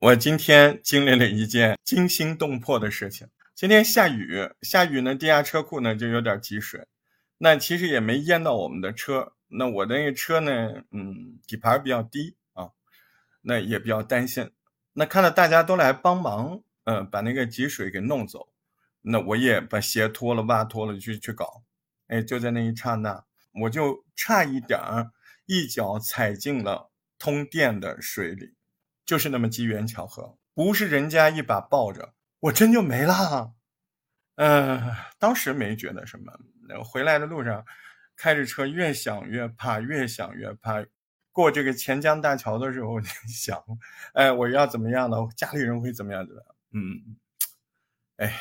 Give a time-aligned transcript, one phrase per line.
[0.00, 3.26] 我今天经历了一件惊心动魄的事情。
[3.52, 6.86] 今天下雨，下雨呢，地下车库呢就有点积水。
[7.38, 9.32] 那其实也没淹到我们的车。
[9.48, 12.70] 那我的那个车呢，嗯，底盘比较低啊，
[13.42, 14.52] 那也比较担心。
[14.92, 18.50] 那看到大家都来帮忙，嗯，把那个积水给弄走，
[19.02, 21.64] 那我也把鞋脱了，袜脱了去去搞。
[22.06, 23.24] 哎，就在那一刹那，
[23.62, 25.10] 我就差一点儿
[25.46, 28.54] 一脚踩进了通电的水里。
[29.08, 33.54] 就是那么机缘巧合，不是人家一把抱着我，真就没了。
[34.34, 36.30] 嗯，当时没觉得什么。
[36.84, 37.64] 回来的路上，
[38.16, 40.84] 开着车越想越怕，越想越怕。
[41.32, 43.64] 过这个钱江大桥的时候，就想，
[44.12, 45.16] 哎，我要怎么样呢？
[45.34, 46.26] 家里人会怎么样？
[46.26, 46.54] 怎么样？
[46.74, 47.16] 嗯，
[48.18, 48.38] 哎，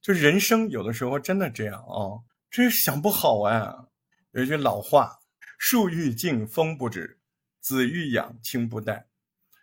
[0.00, 3.88] 就人生有的时候真的这样啊，这想不好啊。
[4.30, 5.18] 有一句老话
[5.60, 7.20] ：“树欲静风不止，
[7.60, 9.08] 子欲养亲不待。”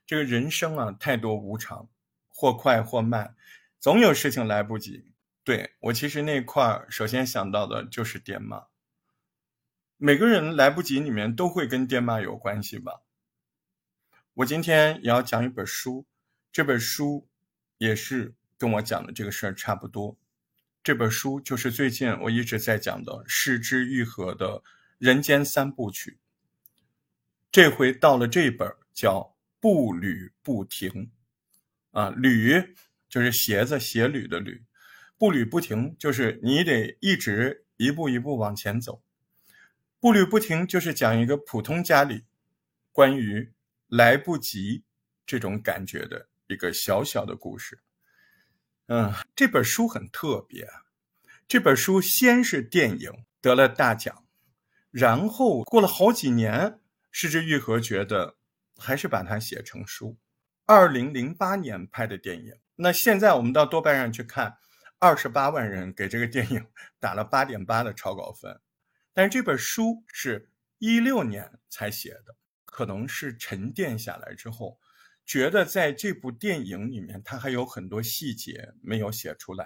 [0.08, 1.90] 这个人生啊，太多无常，
[2.30, 3.36] 或快或慢，
[3.78, 5.12] 总有事情来不及。
[5.44, 8.68] 对我其实那块儿，首先想到的就是爹妈。
[9.98, 13.02] 每个人来不及里面都会跟爹妈有关系吧。
[14.36, 16.06] 我今天也要讲一本书，
[16.54, 17.28] 这本书
[17.78, 20.18] 也是跟我讲的这个事儿差不多。
[20.82, 24.64] 这本书就是最近我一直在讲的《失之愈合》的
[25.00, 26.18] 人间三部曲。
[27.52, 29.37] 这回到了这本叫。
[29.68, 31.12] 步履不停，
[31.92, 32.74] 啊，履
[33.10, 34.64] 就是鞋子鞋履的履，
[35.18, 39.04] 步履不停就是你得一直一步一步往前走。
[40.00, 42.24] 步履不停就是讲一个普通家里
[42.94, 43.52] 关于
[43.90, 44.86] 来不及
[45.26, 47.82] 这种感觉的一个小小的故事。
[48.86, 50.66] 嗯，这本书很特别，
[51.46, 54.24] 这本书先是电影得了大奖，
[54.92, 56.80] 然后过了好几年，
[57.12, 58.38] 失之愈合觉得。
[58.78, 60.18] 还是把它写成书。
[60.66, 64.58] 二零零八年拍的电影，那现在我们到豆瓣上去看，
[65.00, 66.66] 二十八万人给这个电影
[67.00, 68.60] 打了八点八的超高分。
[69.14, 74.78] 但是这本书是一六年才写的，可能是沉淀下来之后，
[75.26, 79.66] 觉得在这部电影里面，它还有很多细节没有写出来，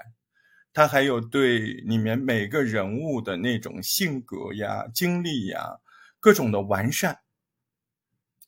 [0.71, 5.79] 它还有对里面每个人物的那种性格呀、经历呀、
[6.19, 7.19] 各种的完善。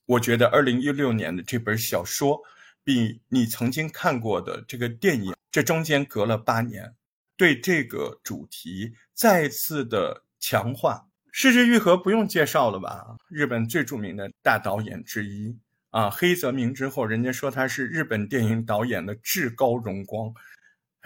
[0.06, 2.38] 我觉得二零一六年的这本小说，
[2.82, 6.94] 比你曾经看过的这个电影，这中间隔了八年，
[7.38, 11.06] 对这个主题再次的强化。
[11.32, 13.16] 失之愈合不用介绍了吧？
[13.28, 15.56] 日本最著名的大导演之一
[15.88, 20.34] 啊，黑泽明之后，人家说他是日本电影导演的至高荣光，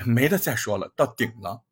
[0.04, 1.62] 没得再说了，到顶了。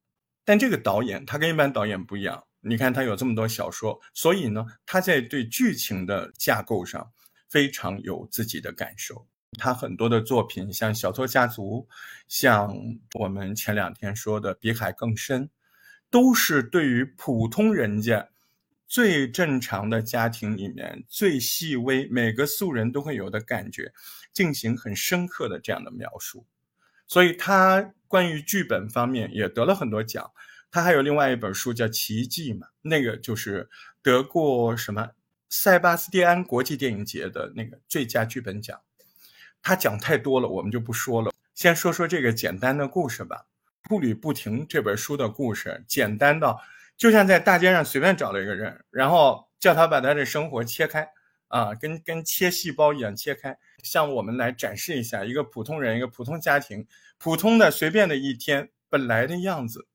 [0.45, 7.13] 但这个导演他跟一般导演不一样，你看他有这么多小说，所以呢，他在对剧情的架构上。
[7.49, 9.27] 非常有自己的感受，
[9.59, 11.87] 他很多的作品，像《小偷家族》，
[12.29, 12.75] 像
[13.15, 15.45] 我们前两天说的《比海更深》，
[16.11, 18.29] 都是对于普通人家
[18.87, 23.93] 最正常的家庭里面最细微，每个素人都会有的感觉，
[24.33, 26.47] 进行很深刻的这样的描述。
[27.07, 30.33] 所以他关于剧本方面也得了很多奖。
[30.71, 33.71] 他还有另外一本书叫《奇迹》嘛，那个就是
[34.03, 35.11] 得过什么？
[35.59, 38.79] 塞巴斯蒂安国际电影节的那个最佳剧本奖，
[39.63, 41.33] 他讲太多了，我们就不说了。
[41.55, 43.47] 先说说这个简单的故事吧，
[43.89, 46.61] 《步履不停》这本书的故事，简单到
[46.95, 51.09] 就像在大街上随便找了一个人，然后叫他把他的生活切开，
[51.49, 56.87] 啊，跟跟切细胞一样切开，向我们来展示一下一个普通人、一个普通家庭、
[57.17, 59.89] 普通的随便的一天本来的样子。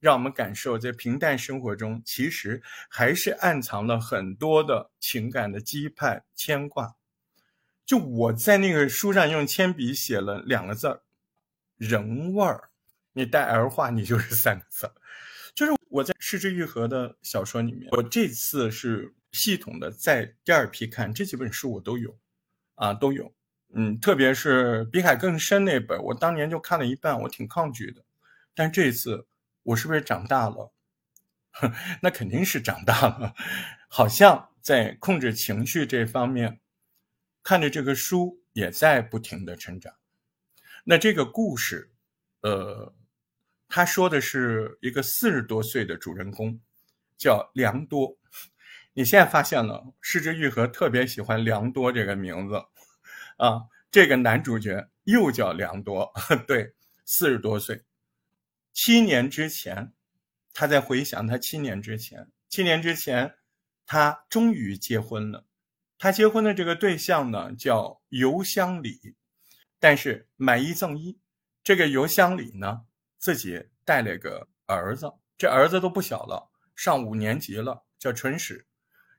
[0.00, 6.96] 让我们感受，在平淡生活中，其实还是暗藏了很多的情感的羁绊、牵挂。
[7.84, 11.02] 就我在那个书上用铅笔写了两个字儿
[11.76, 12.70] “人味儿”，
[13.12, 14.94] 你带儿化，你就是三个字儿。
[15.54, 22.18] 就是我在《失之愈合》的小说里面，我这次是系统的在第二批看这几本书，我都有，
[22.76, 23.30] 啊，都有。
[23.74, 28.02] 嗯，特别是《比海更深》那本，我当年就看了一半，我挺抗拒的，
[28.54, 29.26] 但这次。
[29.62, 30.72] 我是不是长大了？
[32.02, 33.34] 那肯定是长大了，
[33.88, 36.60] 好像在控制情绪这方面，
[37.42, 39.94] 看着这个书也在不停的成长。
[40.84, 41.92] 那这个故事，
[42.42, 42.94] 呃，
[43.68, 46.60] 他说的是一个四十多岁的主人公，
[47.18, 48.16] 叫良多。
[48.94, 52.56] 你现在发现了，失之愈合特别喜欢良多这个名字
[53.36, 56.12] 啊，这个男主角又叫良多，
[56.46, 56.74] 对，
[57.04, 57.82] 四十多岁。
[58.82, 59.92] 七年之前，
[60.54, 63.34] 他在回想他七年之前，七年之前，
[63.84, 65.44] 他终于结婚了。
[65.98, 69.16] 他结婚的这个对象呢，叫尤香里。
[69.78, 71.18] 但是买一赠一，
[71.62, 72.86] 这个邮箱里呢，
[73.18, 78.66] 自己带了个儿子，这儿子都不小了，上五年级了，叫春史，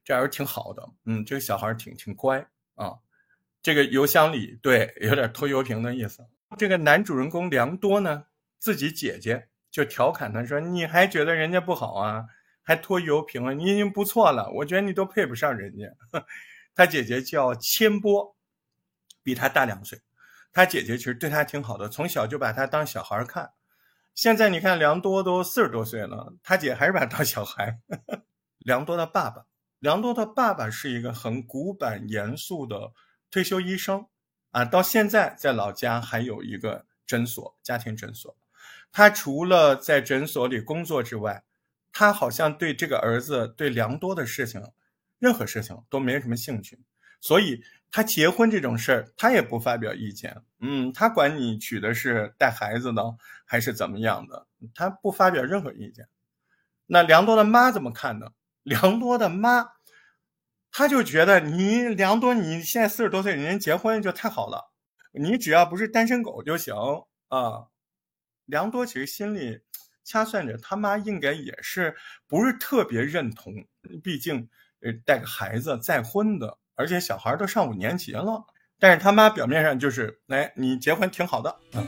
[0.04, 2.44] 这儿子挺好的，嗯，这个小孩挺挺乖
[2.74, 2.96] 啊。
[3.62, 6.26] 这个邮箱里对有点拖油瓶的意思。
[6.58, 8.26] 这个男主人公梁多呢，
[8.58, 12.26] 自己姐姐就调侃他说：“你还觉得人家不好啊？
[12.62, 13.54] 还拖油瓶啊？
[13.54, 15.86] 你已经不错了，我觉得你都配不上人家。
[16.76, 18.36] ”他姐姐叫千波，
[19.24, 20.00] 比他大两岁。
[20.54, 23.52] 他姐姐其实对他挺好的，从小就把他当小孩看。
[24.14, 27.80] 现在你看梁多都四十多岁了，他姐还是把他当小孩。
[28.60, 29.46] 梁多的爸爸，
[29.80, 32.92] 梁多的爸爸是一个很古板严肃的。
[33.32, 34.06] 退休医生，
[34.52, 38.36] 啊，到现在在老家还有一个诊所，家庭诊所。
[38.92, 41.44] 他除了在诊所里工作之外，
[41.92, 44.62] 他好像对这个儿子对良多的事情，
[45.20, 46.80] 任何事情都没什么兴趣。
[47.20, 50.42] 所以他结婚这种事儿，他也不发表意见。
[50.60, 53.04] 嗯，他管你娶的是带孩子的
[53.46, 56.08] 还是怎么样的，他不发表任何意见。
[56.88, 58.32] 那良多的妈怎么看呢？
[58.64, 59.66] 良多的妈。
[60.74, 64.72] 他就觉得你梁多，你现在四十多岁，人家结婚就太好了，
[65.12, 66.74] 你只要不是单身狗就行
[67.28, 67.68] 啊。
[68.52, 69.62] 梁多其实心里
[70.04, 71.96] 掐算着，他妈应该也是
[72.28, 73.66] 不是特别认同，
[74.04, 74.50] 毕竟
[74.82, 78.44] 呃带个孩子再婚的，而且小孩都上五年级了。
[78.78, 81.56] 但是他妈表面上就是，哎，你结婚挺好的。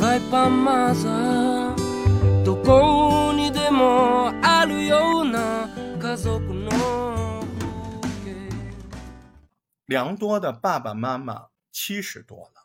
[0.00, 8.50] ライパンマザーどこにでもあるような家族の風景
[9.86, 12.62] 良多的爸爸妈妈七十多了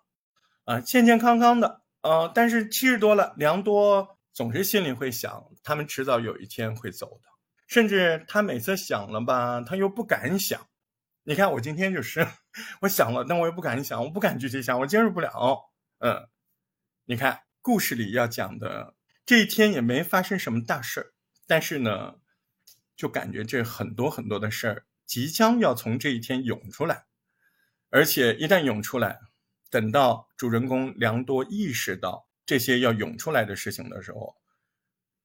[0.65, 7.30] 啊，健健康康的，呃，但是七十多了，良多总是心里会想，他们迟早有一天会走的。
[7.68, 10.59] 甚至他每次想了吧，他又不敢想。
[11.24, 12.26] 你看我今天就是，
[12.82, 15.70] 我想了，但我又不敢想，我不敢具体想，我接受不了。
[15.98, 16.28] 嗯，
[17.04, 21.12] 你看故事里要讲的这一天也没发生什么大事儿，
[21.46, 22.16] 但是呢，
[22.96, 27.06] 就感觉这很多很多的事儿即将要从这一天涌出来，
[27.90, 29.20] 而且一旦涌出来，
[29.70, 34.36] 等到主人公良多意识到这些要涌出来的事情的时候，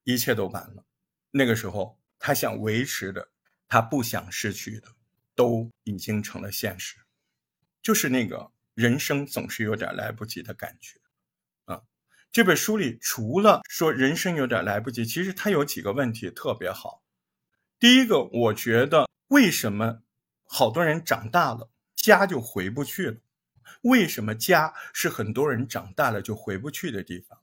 [0.04, 0.86] 一切都晚了。
[1.32, 1.98] 那个时候。
[2.20, 3.30] 他想维持的，
[3.68, 4.88] 他不想失去的，
[5.38, 6.98] 都已经成了现实，
[7.82, 11.00] 就是那个人生总是有点来不及的感觉，
[11.66, 11.84] 啊，
[12.32, 17.04] 这本书里除了说人生有点来不及，其实它有几个问题特别好。
[17.80, 20.02] 第一个，我觉得为什么
[20.44, 23.18] 好多人长大了家就回不去了？
[23.84, 27.40] 为什么家是很多人长大了就回不去的地方？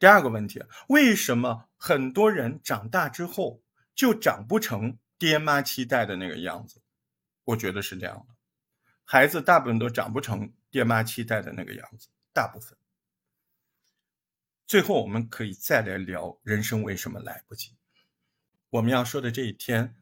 [0.00, 3.62] 第二个问题，为什么很多人长大之后？
[3.94, 6.80] 就长不成爹妈期待的那个样子，
[7.44, 8.34] 我觉得是这样的。
[9.04, 12.76] 孩子大部分都长不成爹妈期待的那个样子，大部分。
[14.66, 17.76] 最后，我们可以再来聊人生为什么来不及。
[18.70, 19.96] 我们要说的这一天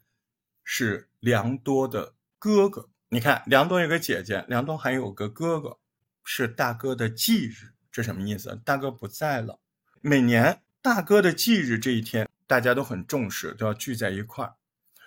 [0.63, 2.89] 是良多的哥哥。
[3.09, 5.79] 你看，良多有个姐姐，良多还有个哥哥，
[6.23, 7.75] 是大哥的忌日。
[7.91, 8.61] 这什么意思？
[8.65, 9.59] 大哥不在了。
[10.01, 12.29] 每年大哥的忌日这一天。
[12.51, 14.57] 大家都很重视，都要聚在一块儿，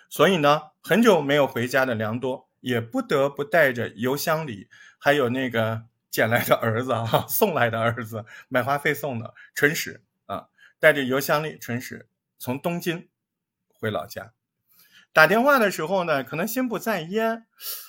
[0.08, 4.68] 所以呢，很久没有回家的良多也不得不带着邮箱里
[4.98, 12.08] 还有那个捡来的儿子啊， 送来的儿子买花费送的纯史啊，带着邮箱里纯史
[12.38, 13.08] 从东京
[13.72, 14.32] 回老家，
[15.12, 17.46] 打电话的时候呢，可能心不在焉，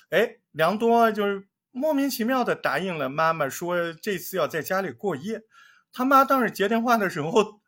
[0.09, 5.43] 哎，良多就是莫名其妙的答应了妈妈，说这次要在家里过夜。
[5.91, 7.61] 他妈当时接电话的时候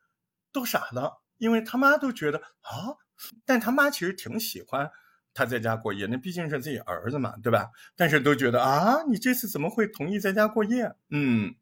[0.51, 1.21] 都傻了。
[1.37, 2.97] 因为他妈都觉得啊，
[3.45, 4.89] 但他妈其实挺喜欢
[5.33, 7.69] 他在家过夜，那毕竟是自己儿子嘛，对吧？
[7.95, 10.93] 但是都觉得啊，你这次怎么会同意在家过夜？
[11.09, 11.55] 嗯，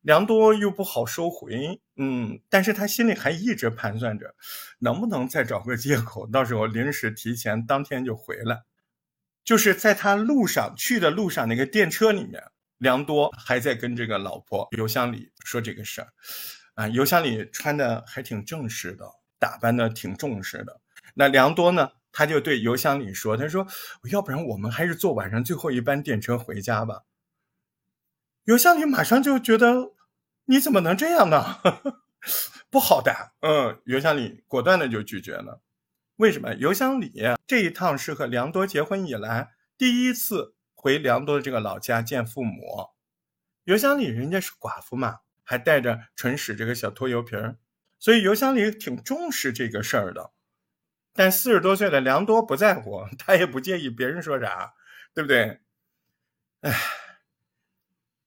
[0.00, 4.34] 良多又不好收回，嗯，但是他心里还一直盘算着，
[4.80, 8.64] 能不能再找个借口，到时候临时提前当天就回来。
[9.44, 12.42] 就是在他路上去的路上，那个电车里面，
[12.78, 16.08] 良多还在跟这个老婆邮箱里说这个事儿。
[16.74, 19.06] 啊，邮箱里穿的还挺正式的，
[19.44, 20.80] 打扮的挺重视的。
[21.12, 23.66] 那良多呢，他就对邮箱里说：“他说，
[24.10, 27.02] 要不然我们还是坐晚上最后一班电车回家吧。”
[28.44, 29.92] 邮箱里马上就觉得
[30.46, 31.60] ：“你怎么能这样呢？
[32.70, 35.60] 不好的。”嗯，邮箱里果断的就拒绝了。
[36.16, 36.54] 为什么？
[36.54, 37.12] 邮箱里
[37.46, 42.88] 这一趟是和良多结婚以来第一次回梁多的这个老家见父母，
[43.64, 47.58] 油乡里人家是寡妇嘛，还带着纯使这个小拖油瓶儿，
[48.04, 50.32] 所以邮箱里挺重视这个事儿的。
[51.14, 54.74] 但四十多岁的梁多不在乎，他也不介意别人说啥，
[55.14, 55.60] 对不对？
[56.60, 56.78] 哎，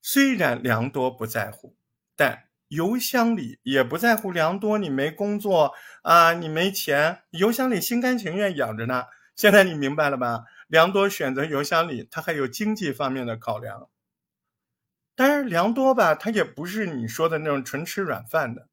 [0.01, 1.77] 虽然梁多不在乎，
[2.15, 4.79] 但邮箱里也不在乎梁多。
[4.79, 9.03] 你没工作啊，你没钱，邮箱里心甘情愿养着呢。
[9.35, 10.45] 现在你明白了吧？
[10.67, 13.91] 梁多选择邮箱里，他还有经济方面的考量。
[15.15, 18.69] 但是梁多吧，他也不是你说的那种纯吃软饭的，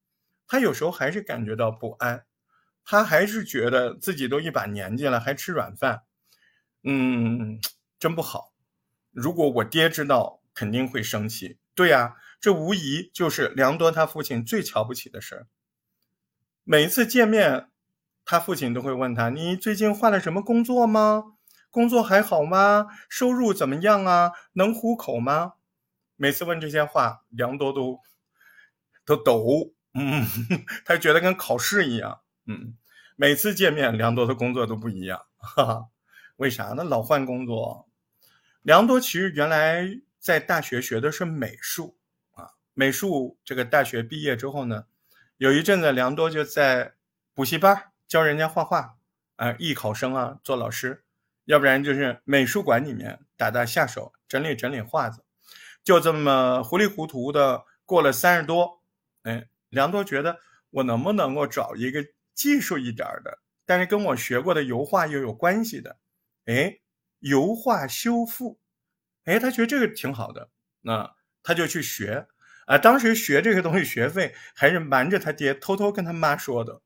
[0.47, 2.25] 他有时候还是感觉到不安。
[2.85, 6.03] 他还是觉得自己都一把年纪了，还吃软饭，
[6.83, 7.59] 嗯，
[7.99, 8.53] 真不好。
[9.11, 11.59] 如果我爹知道，肯定会生气。
[11.75, 15.47] 对呀，这无疑就是梁多他父亲最瞧不起的事儿。
[16.63, 17.71] 每一次见面，
[18.25, 21.37] 他父亲都会问他：“你最近换了什么工作吗？
[21.71, 22.89] 工作还好吗？
[23.09, 24.33] 收入怎么样啊？
[24.53, 25.55] 能糊口吗？”
[26.17, 27.99] 每次问这些话，梁多都
[29.07, 30.27] 都抖，嗯，
[30.85, 32.21] 他觉得跟考试一样。
[32.47, 32.77] 嗯，
[33.17, 35.87] 每次见面，梁多的工作都不一样，哈哈，
[36.37, 36.85] 为啥呢？
[36.85, 37.89] 老换工作。
[38.63, 41.97] 梁多其实原来在大学学的是美术
[42.33, 44.87] 啊，美术这个大学毕业之后呢，
[45.37, 46.95] 有一阵子梁多就在
[47.35, 48.97] 补习班教人家画画，
[49.37, 51.05] 啊，艺考生啊做老师，
[51.45, 55.25] 要不然就是美术馆里面打打下手，整理整理画子，
[55.83, 58.83] 就这么糊里糊涂的过了三十多，
[59.23, 60.39] 哎，梁多觉得
[60.71, 62.03] 我能不能够找一个。
[62.37, 66.01] 技术一点的，但是跟我学过的油画又有关系的，
[66.47, 66.81] 哎，
[67.21, 68.59] 油画修复，
[69.23, 70.51] 哎，他觉得这个挺好的，
[70.81, 71.15] 那
[71.45, 72.27] 他就去学，
[72.67, 76.83] 啊，当时学这个东西学费还是瞒着他爹，偷偷跟他妈说的，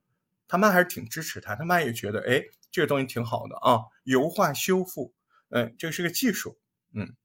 [0.47, 5.15] 他妈还是挺支持他，他妈也觉得，哎，这个东西挺好的啊，油画修复，
[5.49, 6.61] 嗯，这是个技术，
[6.95, 7.17] 嗯，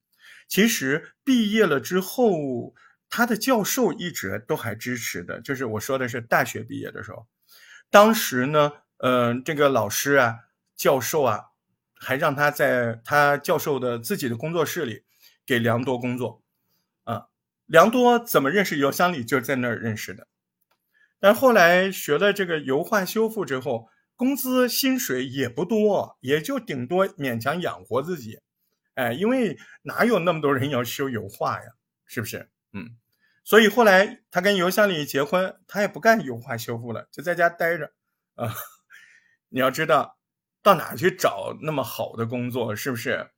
[0.47, 2.73] 其实毕业了之后，
[3.15, 7.27] 他的教授一直都还支持的，就是我说的是大学毕业的时候。
[7.91, 10.39] 当时呢，嗯，这个老师啊，
[10.75, 11.51] 教授啊，
[11.93, 15.03] 还让他在他教授的自己的工作室里
[15.45, 16.41] 给梁多工作，
[17.03, 17.27] 啊，
[17.67, 20.27] 梁多怎么认识油乡里，就在那儿认识的。
[21.19, 28.39] 但后来学了这个油画修复之后，工资薪水也不多，也就顶多勉强养活自己，
[28.95, 31.73] 哎，因为哪有那么多人要修油画呀，
[32.07, 32.49] 是不是？
[32.71, 32.97] 嗯。
[33.43, 37.91] 所以后来他跟尤香里结婚，他也不干油画修复了，就在家待着。
[38.35, 38.53] 啊，
[39.49, 40.17] 你要知道，
[40.61, 42.75] 到哪去找那么好的工作？
[42.75, 43.31] 是不是？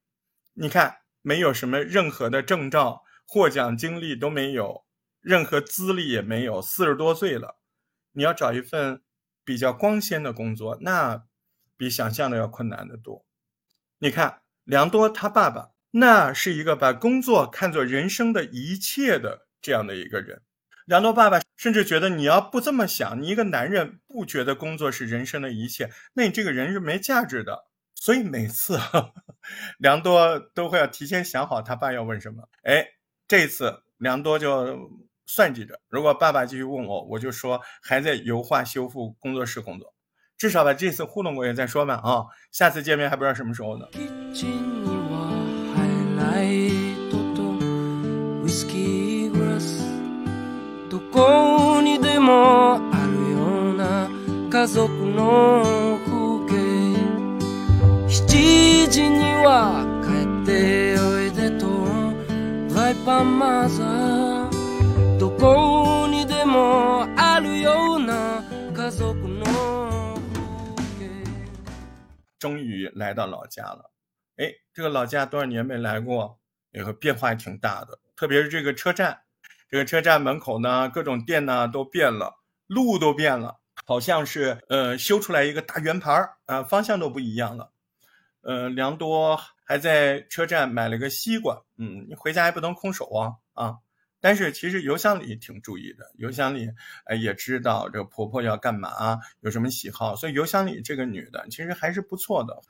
[0.53, 4.85] 你看，没有什么任何的证照，获奖经历都没有，
[5.21, 7.57] 任何资历也没有，四十多岁了，
[8.11, 9.01] 你要找一份
[9.43, 11.25] 比较光鲜的工作，那
[11.75, 13.25] 比想象的要困难得多。
[13.97, 19.44] 你看，梁多他爸爸，那是一个把工作看作人生的一切的。
[19.65, 20.43] 这样的一个人，
[20.85, 27.65] 梁多爸爸甚至觉得你要不这么想，你一个男人不觉得工作是人生的一切，那你这个人是没价值的。
[27.95, 28.77] 所以每次
[29.79, 32.47] 梁多都会要提前想好他爸要问什么。
[32.61, 32.85] 哎，
[33.27, 34.77] 这次梁多就
[35.25, 39.95] 算计着，如果爸爸继续问我，我就说还在油画修复工作室工作，
[40.37, 41.95] 至少把这次糊弄过去再说吧。
[41.95, 43.87] 啊，下次见面还不知道什么时候呢。
[51.14, 54.08] こにでもあるような
[54.50, 56.10] 家族の風
[56.48, 56.54] 景
[58.08, 61.66] 7時には帰っておいでと
[62.74, 68.42] ワイパンマザーどこにでもあるような
[68.74, 69.44] 家族の
[72.40, 73.90] 终于来到老家了。
[74.36, 76.38] 哎，这个老家多少年没来过，
[76.72, 79.18] 也个变化也挺大的，特别是这个车站。
[79.67, 82.35] 这个车站门口呢，各种店呢都变了，
[82.67, 87.71] 路都变了，好像是呃修出来一个大圆盘儿啊，方向都不一样了。
[88.41, 93.77] 呃，梁多还在车站买了个西瓜，嗯，你回家还不能空手啊啊！
[94.21, 96.69] 但是其实邮箱里挺注意的，邮箱里
[97.05, 102.61] 呃也知道这个婆婆要干嘛，有什么喜好，所以邮箱里这个女的其实还是不错的。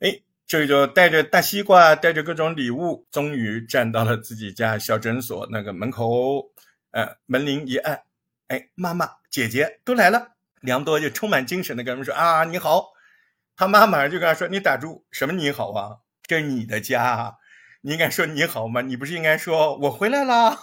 [0.00, 0.20] 哎。
[0.46, 6.52] 这就带着大西瓜，带着各种礼物，终于站到了自己家小诊所那个门口。
[6.90, 8.02] 呃，门铃一按，
[8.48, 10.32] 哎，妈妈、姐姐都来了。
[10.60, 12.92] 梁多就充满精神的跟他们说：“啊，你好。”
[13.56, 15.96] 他妈马上就跟他说：“你打住，什么你好啊？
[16.22, 17.36] 这是你的家，
[17.80, 18.82] 你应该说你好吗？
[18.82, 20.58] 你不是应该说我回来啦？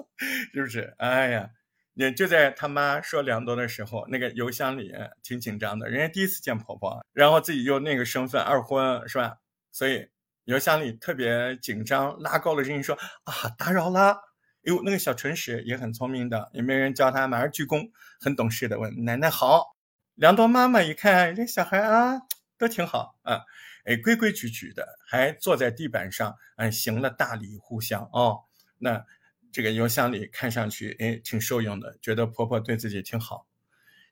[0.54, 0.94] 是不是？
[0.96, 1.50] 哎呀。”
[1.94, 9.38] 也就在他妈说梁多的时候，那个邮箱里挺紧张的，人家第一次见婆婆，然后自己又那个身份二婚是吧？
[9.70, 10.08] 所以
[10.44, 14.18] 邮箱里特别紧张，拉高了声音说：“啊，打扰啦。”
[14.66, 19.76] 哎呦，那个小唇石也很聪明的，也没人教他，马上鞠躬，很懂事的问：“奶奶好。”
[20.16, 22.22] 梁多妈妈一看这小孩啊，
[22.56, 23.42] 都挺好啊，
[23.84, 28.44] 哎，规规矩矩的，还坐在地板上，嗯，行了大礼互相哦。
[28.78, 29.04] 那
[29.54, 33.46] 这个邮箱里看上去哎挺受用的，觉得婆婆对自己挺好。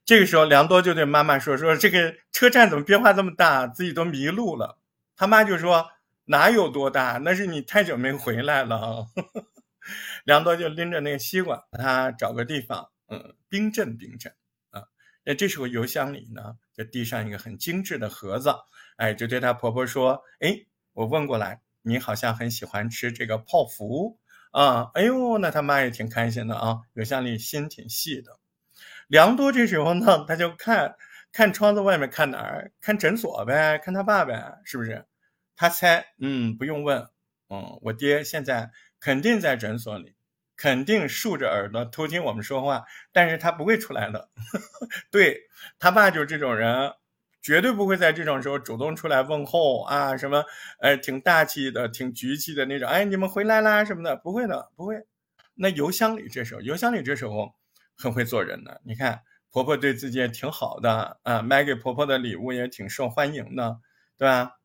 [0.05, 4.79] 这个时候，梁多就对妈妈说：“说这个车站怎么变化这么大，自己都迷路了。”
[5.17, 5.91] 他妈就说
[6.27, 7.19] ：“哪有多大？
[7.25, 9.09] 那是你太久没回来了。
[10.23, 14.33] ”梁多就拎着那个西瓜，他找个地方，嗯，冰镇冰镇
[14.71, 14.85] 啊。
[15.25, 18.55] 那这时候邮箱里呢，就递上一个很精致的盒子，
[18.95, 24.21] 哎，就对他婆婆说：“哎，我问过来，你好像很喜欢吃这个泡芙
[24.53, 28.39] 啊。”哎呦，那他妈也挺开心的啊，有向力心挺细的。
[29.09, 30.97] 梁多这时候呢，他就看
[31.33, 32.73] 看窗子外面，看哪儿？
[32.81, 35.07] 看诊所呗，看他爸呗，是不是？
[35.57, 37.09] 他猜，嗯，不用问，
[37.51, 40.15] 嗯，我爹现在肯定在诊所里，
[40.57, 44.31] 肯定竖着耳朵偷听我们说话，但是他不会出来的。
[45.11, 45.41] 对
[45.79, 46.93] 他爸就是这种人，
[47.43, 50.45] 绝对不会在这种时候主动出来问候啊，什么，
[50.81, 52.89] 呃，挺大气的，挺局气的那种。
[52.89, 55.05] 哎，你们回来啦什么的，不会的，不会。
[55.55, 57.55] 那邮箱里这时候，邮箱里这时候。
[57.95, 63.79] 很会做人的，你看婆婆对自己也挺好的啊，买给婆婆的礼物也挺受欢迎的，
[64.19, 64.57] 对吧？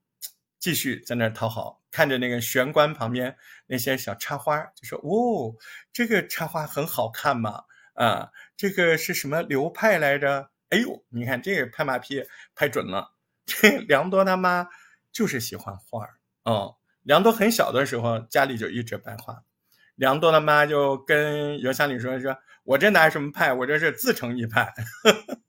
[0.57, 3.35] 继续在那儿讨好，看着那个玄关旁边
[3.67, 5.53] 那些小插花，就说：“哦，
[5.93, 10.49] 这个插花很好看嘛，啊，这个是什么流派来着？
[10.69, 12.23] 哎呦，你看这个拍马屁
[12.55, 13.13] 拍准了，
[13.45, 14.67] 这梁多他妈
[15.11, 16.75] 就是喜欢画儿哦。
[17.03, 19.43] 梁多很小的时候家里就一直摆画，
[19.95, 22.37] 梁多他妈就跟邮箱里说说。
[22.63, 23.53] 我这哪什么派？
[23.53, 24.73] 我这是自成一派。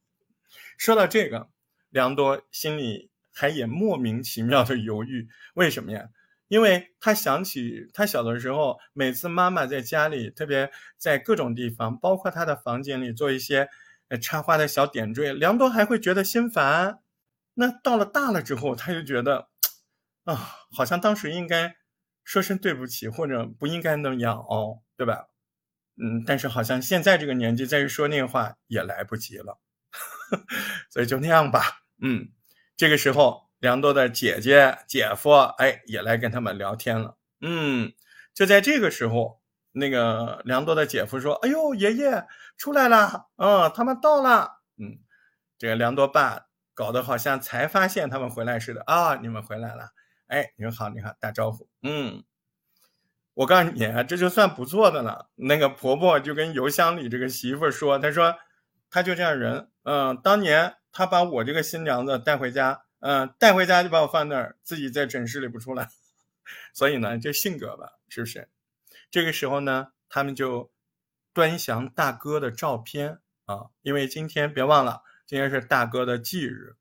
[0.78, 1.48] 说到这个，
[1.90, 5.28] 梁多心里还也莫名其妙的犹豫。
[5.54, 6.10] 为什么呀？
[6.46, 13.68] 因为他想起他小的时候，每次妈妈在家里，特别在各种地方，包括他的房间里做一些
[14.16, 17.00] 插花的小点缀，梁多还会觉得心烦。
[17.54, 19.48] 那到了大了之后，他就觉得
[20.24, 21.76] 啊，好像当时应该
[22.22, 25.26] 说声对不起，或者不应该那样哦，对吧？
[26.00, 29.58] 嗯，但是好像现在这个年纪再去说那个话也来不及了，
[30.88, 31.80] 所以就那样吧。
[32.00, 32.28] 嗯，
[32.76, 37.18] 这个时候梁多的姐姐、姐夫哎也来跟他们聊天了。
[37.40, 37.92] 嗯，
[38.32, 39.37] 就在这个时候，
[39.78, 44.98] 那个梁多的姐夫说：“哎呦，爷爷出来了，嗯，他们到了。”嗯，
[45.58, 49.90] 这个梁多爸搞得好像才发现他们回来似的啊，你们回来了，
[50.26, 52.24] 哎，你好，你好，打招呼，嗯。
[53.34, 55.30] 我告诉你啊，这就算不错的了。
[55.36, 58.34] 那个婆婆就跟邮箱里这个媳妇说：“她说，
[58.90, 65.88] 她就这样人，嗯，当年她把我这个新娘子带回家，嗯，带回家就把我放那儿，自己在诊室里不出来。
[66.74, 68.48] 所以呢，这性格吧，是不是？
[69.10, 70.70] 这个时候呢，他们就
[71.32, 76.76] 端详大哥的照片啊，因为今天别忘了，今天是大哥的忌日，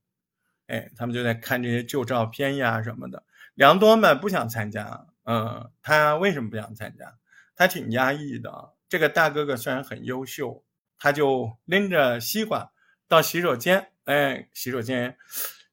[0.68, 3.24] 哎，他们就在看这些旧照片呀什么的。
[3.54, 5.08] 梁多们不想参加。
[5.24, 7.18] 嗯，他为什么不想参加？
[7.56, 8.74] 他挺压抑的。
[8.88, 10.64] 这个大哥哥虽然很优秀，
[10.98, 12.72] 他就拎着西瓜
[13.08, 13.92] 到洗手间。
[14.06, 15.18] 哎，洗手间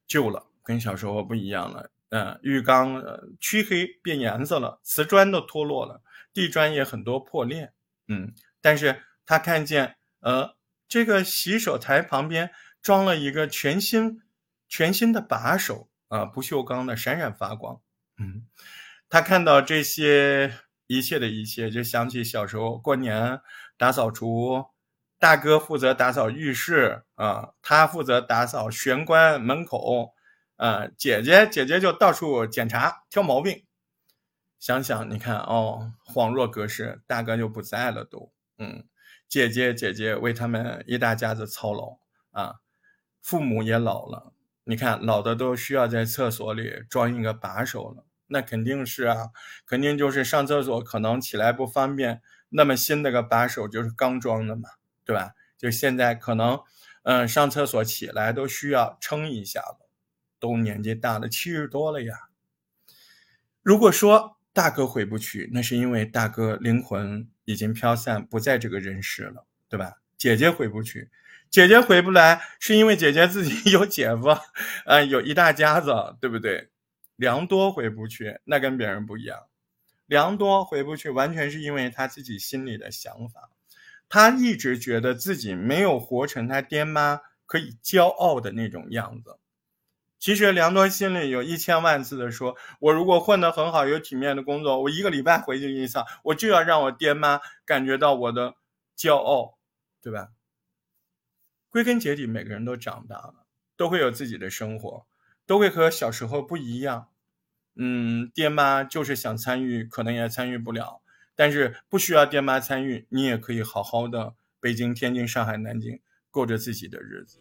[0.05, 1.89] 旧了，跟小时候不一样了。
[2.09, 6.01] 嗯，浴缸呃黢黑变颜色了，瓷砖都脱落了，
[6.35, 7.73] 地砖也很多破裂。
[8.07, 10.55] 嗯，但是他看见，呃，
[10.87, 14.21] 这个洗手台旁边装了一个全新、
[14.67, 17.81] 全新的把手啊，不锈钢的，闪闪发光。
[18.19, 18.45] 嗯。
[19.07, 20.51] 他看到这些
[20.87, 23.39] 一切的一切，就想起小时候过年
[23.77, 24.65] 打扫除，
[25.19, 30.13] 大哥负责打扫浴室啊，他负责打扫玄关门口，
[30.57, 33.63] 啊，姐姐姐姐就到处检查挑毛病。
[34.65, 38.87] 想想你看哦，恍若隔世，大哥就不在了都，嗯，
[39.27, 41.99] 姐姐姐姐为他们一大家子操劳
[42.31, 42.55] 啊，
[43.21, 48.05] 父母也老了，你看老的都需要在厕所里装一个把手了。
[48.25, 49.27] 那肯定是啊，
[49.67, 54.69] 肯定就是上厕所可能起来不方便，那么新的个把手就是刚装的嘛，
[55.05, 55.35] 对吧？
[55.59, 56.59] 就现在可能，
[57.03, 59.85] 嗯，上厕所起来都需要撑一下子，
[60.39, 62.29] 都年纪大了，七十多了呀。
[63.61, 69.95] 如果说大哥回不去，那是因为大哥灵魂已经飘散，不在这个人世了，对吧？
[70.17, 71.09] 姐姐回不去，
[71.51, 74.29] 姐姐回不来，是因为姐姐自己 有姐夫，
[74.85, 75.91] 啊，有一大家子，
[76.21, 76.69] 对不对？
[77.17, 79.37] 梁多回不去，那跟别人不一样。
[80.05, 83.49] 梁多回不去，完全是因为他自己心里的想法。
[84.07, 89.37] 他一直觉得自己没有活成他爹妈可以骄傲的那种样子。
[90.25, 98.55] 其实梁多心里有一千万次的说：“我如果混得很好，有体面的工作，我一个礼拜回去一次，我就要让我爹妈感觉到我的
[98.97, 99.59] 骄傲，
[100.01, 100.29] 对吧？”
[101.69, 103.45] 归根结底，每个人都长大了，
[103.77, 105.05] 都会有自己的生活，
[105.45, 107.09] 都会和小时候不一样。
[107.75, 111.03] 嗯，爹妈就是想参与，可能也参与不了，
[111.35, 117.37] 但是不需要爹妈参与，你也可以好好的北京、天津、上海、南京过着自己的日子。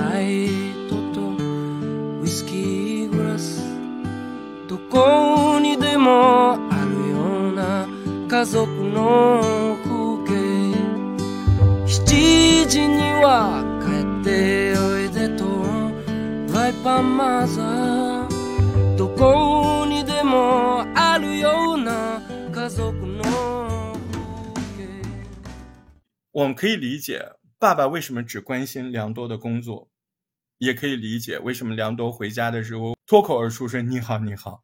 [0.00, 0.48] ライ
[0.88, 1.20] トと
[2.22, 3.62] ウイスキーグラス
[4.66, 7.86] どこにでもあるような
[8.26, 10.70] 家族の風景。
[11.84, 15.44] 7時には帰っておいでと
[16.54, 23.22] ライパンマザーどこにでもあるような家族の
[24.12, 25.04] 風景。
[26.32, 27.20] 我们可以理解
[27.58, 29.89] 爸爸为什么只关心良多的工作，
[30.60, 34.62] 也可以理解为什么梁多回家的时候脱口而出说“你好，你好”。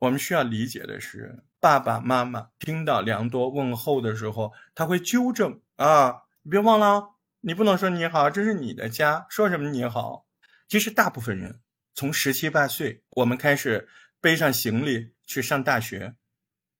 [0.00, 10.26] 我们需要理解的是，爸爸妈妈听到梁多问候的时候，他会纠正啊，你别忘了，你不能说你好，这是你的家，说什么你好。
[10.66, 11.60] 其实大部分人
[11.94, 13.88] 从十七八岁，我们开始
[14.20, 16.16] 背上行李去上大学，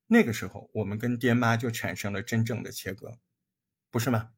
[0.09, 3.19] 那个时候我们跟爹妈就产生了真正的切割，
[3.93, 4.31] 不是吗？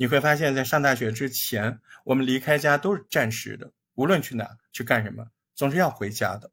[0.00, 6.52] 你会发现在上大学之前，我们离开家都是暂时的，无论去哪去干什么，总是要回家的。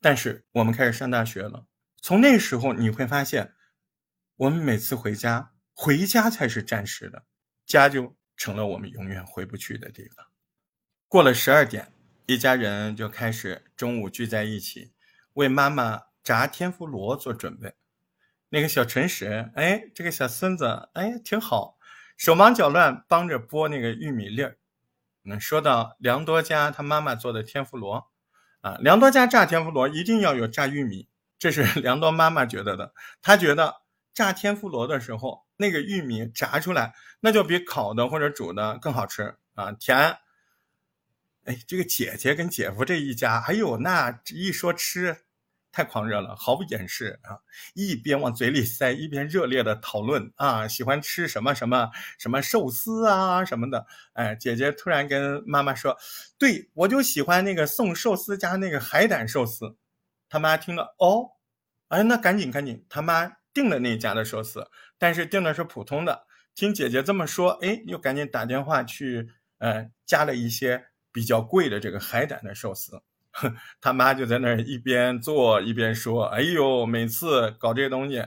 [0.00, 1.66] 但是我们开始上大学了，
[2.00, 3.52] 从那时候你会发现，
[4.36, 7.26] 我们每次回家，回家才是暂时的，
[7.66, 10.26] 家就成了我们永远回不去的地方。
[11.08, 11.92] 过了十二点，
[12.24, 14.94] 一家人就开始中午聚在一起，
[15.34, 17.74] 为妈妈炸天妇罗做准备。
[18.48, 21.73] 那个小陈实，哎，这个小孙子，哎，挺好。
[22.16, 24.56] 手忙脚乱帮着剥那个玉米粒儿。
[25.22, 28.10] 那说到梁多家他妈妈做的天妇罗，
[28.60, 32.92] 啊，梁多家炸天妇罗一定要有炸玉米，这是 梁多妈妈觉得的。
[33.22, 33.76] 她觉得
[34.12, 40.18] 炸天妇罗的时候，那个玉米炸出来，那就比烤的或者煮的更好吃啊，甜。
[41.44, 45.24] 哎，这个姐姐跟姐夫这一家，哎呦，那一说吃。
[45.74, 47.36] 太狂热了，毫不掩饰啊！
[47.74, 53.84] 一边往嘴里塞，一边热烈的讨论啊，喜欢吃什么什么什么寿司啊什么的。
[54.12, 55.96] 哎，姐姐突然跟妈妈说
[56.38, 59.76] ：“对我就喜欢那个送寿司加那个海胆寿司。”
[60.30, 61.32] 他妈听了，哦，
[61.88, 66.28] 哎，那赶紧赶紧，他妈订了那家的寿司，但是订的是普通的。
[66.54, 73.02] 听姐姐这么说，哎，又赶紧打电话去，呃，加了一些比较贵的这个海胆的寿司。
[73.80, 78.26] 他妈就在那儿一边做一边说：“哎呦，每次搞这些东西，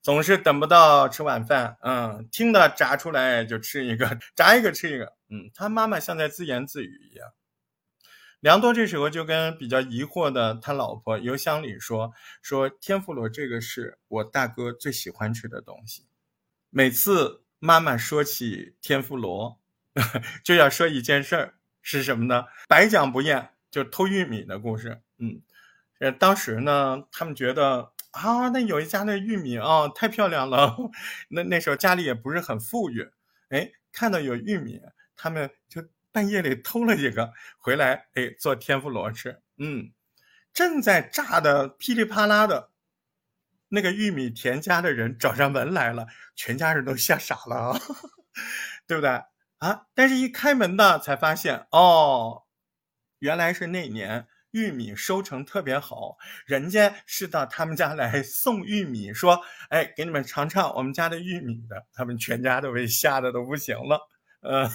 [0.00, 1.76] 总是等不到吃晚饭。
[1.82, 5.14] 嗯，听的炸出来就吃一个， 炸一个吃一个。
[5.28, 7.32] 嗯，他妈妈像在自言自语一样。
[8.38, 12.12] 梁多这时候就跟比较疑惑的他老婆邮箱里说：
[12.42, 16.06] 说天妇罗这个是我大哥最喜欢吃的东西。
[16.70, 19.58] 每次妈妈说起天妇罗，
[20.44, 22.44] 就要说一件事儿，是什么呢？
[22.68, 25.42] 百讲不厌。”就偷玉米的故事，嗯，
[25.98, 30.76] 呃，当时呢，他们觉得啊，那有一家那玉米啊，太漂亮了。
[31.30, 33.10] 那那时候家里也不是很富裕，
[33.48, 34.80] 哎，看到有玉米，
[35.16, 35.82] 他们就
[36.12, 39.42] 半夜里偷了几个回来，哎，做天妇罗吃。
[39.58, 39.90] 嗯，
[40.52, 42.70] 正在炸的噼里啪啦的，
[43.70, 46.06] 那个玉米田家的人找上门来了，
[46.36, 47.76] 全家人都吓傻了，
[48.86, 49.10] 对不对
[49.58, 49.86] 啊？
[49.96, 52.43] 但是一开门呢，才发现哦。
[53.24, 63.98] 原来是那年玉米收成特别好，人家是到他们家来送玉米，说：“哎，给你们尝尝我们家的玉米的。”他们全家都被吓得都不行了。
[64.42, 64.68] 呃，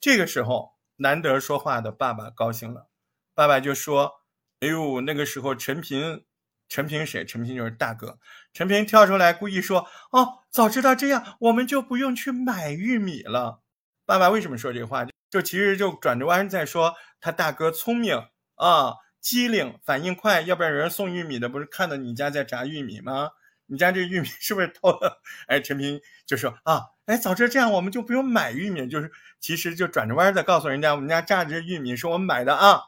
[0.00, 2.88] 这个时候难得说话的爸爸高兴了，
[3.36, 4.14] 爸爸就说
[4.58, 6.24] ：“哎呦，那个时候陈平，
[6.68, 7.24] 陈平谁？
[7.24, 8.18] 陈平就是大哥。
[8.52, 13.62] 陈平跳出来故意说：‘哦，早知道这样，我们就不用去买玉米了。’
[14.04, 15.06] 爸爸为什么说这话？
[15.30, 18.14] 就其实就转着弯在说。”他大哥聪明
[18.54, 23.30] 啊，机灵，反应快，要不然人送玉米的不是看到你家在炸玉米吗？
[23.66, 25.20] 你家这玉米是不是偷了？
[25.48, 29.10] 哎，陈平就说啊，哎，早知道这样，我们就不用买玉米，就是
[29.40, 32.80] 其实就转着弯在告诉人家，我们家炸这玉米是我们买的啊。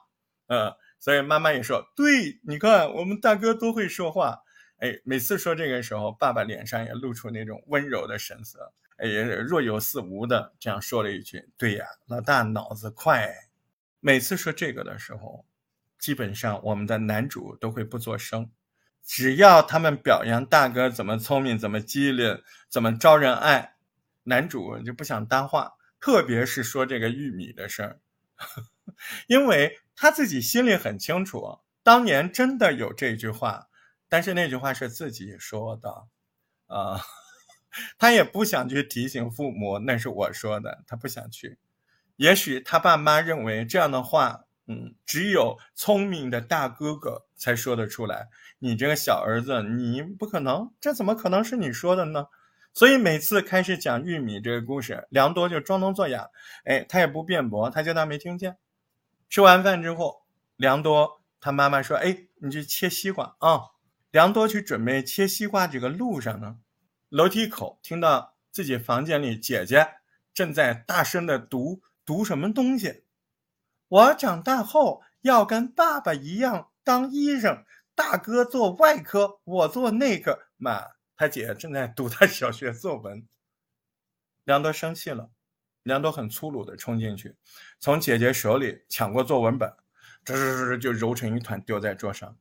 [0.46, 4.42] 嗯，所以妈妈也说，对，你看我们大哥多会说话。
[4.76, 13.34] 哎，每次说这个时候，爸爸脸上也露出那种温柔的神色，哎，若有似无的这样说了一句：“对呀，老大脑子快。”
[14.00, 15.44] 每次说这个的时候，
[15.98, 18.50] 基本上我们的男主都会不作声。
[19.04, 23.76] 只要他们表扬大哥怎么聪明、怎么机灵、怎么招人爱，
[24.24, 25.74] 男主就不想搭话。
[25.98, 28.00] 特别是说这个玉米的事儿
[29.26, 33.68] 因为他自己心里很清楚，当年真的有这句话，
[34.08, 36.06] 但是那句话是自己说的，
[36.66, 37.00] 啊，
[37.98, 41.58] 他也不想去提醒父母，那是我说的，他不想去。
[42.16, 48.28] 也许他爸妈认为这样的话，嗯，只有聪明的大哥哥才说得出来。
[48.58, 52.26] 你这个小儿子，你不可能，这怎么可能是你说的呢？
[52.74, 56.28] 所以每次开始讲玉米这个故事，梁多就装聋作哑，
[56.64, 58.56] 哎，他也不辩驳，他就当没听见。
[59.28, 60.22] 吃完饭之后，
[60.56, 63.60] 梁多他妈妈说：“哎，你去切西瓜啊。”
[64.10, 66.56] 梁多去准备切西瓜这个路上呢，
[67.08, 69.94] 楼梯口听到自己房间里姐姐
[70.34, 73.04] 正在大声的读读什么东西。
[73.88, 77.64] 我长大后要跟爸爸一样当医生。
[77.94, 80.46] 大哥做外科，我做内科。
[80.56, 83.26] 妈，他姐正在读他小学作文。
[84.44, 85.30] 梁多生气了，
[85.82, 87.34] 梁多很粗鲁的冲进去，
[87.80, 89.74] 从姐姐手里抢过作文本，
[90.24, 92.36] 吱吱吱就揉成一团丢在桌上。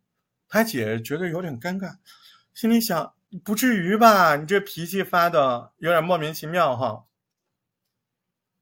[0.48, 1.98] 他姐觉得有点尴尬，
[2.54, 4.36] 心里想：不至于吧？
[4.38, 7.06] 你这脾气发的有点莫名其妙哈。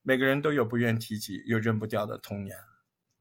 [0.01, 2.57] 每个人都有不愿提及又扔不掉的童年。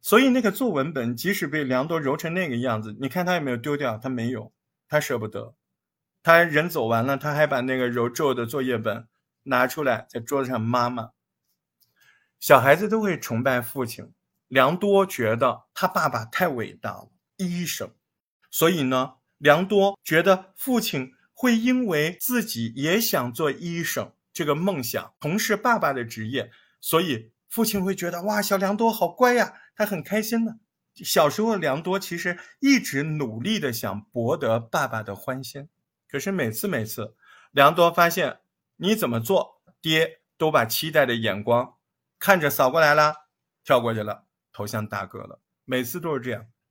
[0.01, 3.97] 所以那个作文本，即使被梁多揉成那个样子，你看他有没有丢掉？
[3.97, 4.53] 他没有，
[4.87, 5.55] 他舍不得。
[6.23, 9.09] 他人走完了，他还把那个揉皱的作业本
[9.45, 11.13] 拿出来，在桌子上妈妈。
[12.39, 14.13] 小孩子都会崇拜父亲，
[14.49, 17.91] 梁多觉得他爸爸太伟大了，医生。
[18.51, 29.55] 所以呢，梁多觉得父亲会因为自己也想做医生这个梦想，从事爸爸的职业，所以父亲会觉得哇，小梁多好乖呀。
[29.77, 30.57] 他很开心的。
[30.95, 35.69] 小时候，梁多其实一直努力的想博得爸爸的欢心，
[36.09, 37.17] 可是每次每次，
[37.51, 38.39] 梁多发现
[38.77, 41.75] 你怎么做，爹都把期待的眼光
[42.21, 43.27] 看着扫过来了，
[43.65, 45.41] 跳过去了，投向大哥了。
[45.65, 46.47] 每次都是这样，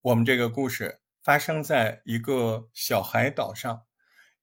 [0.00, 3.82] 我们这个故事发生在一个小海岛上，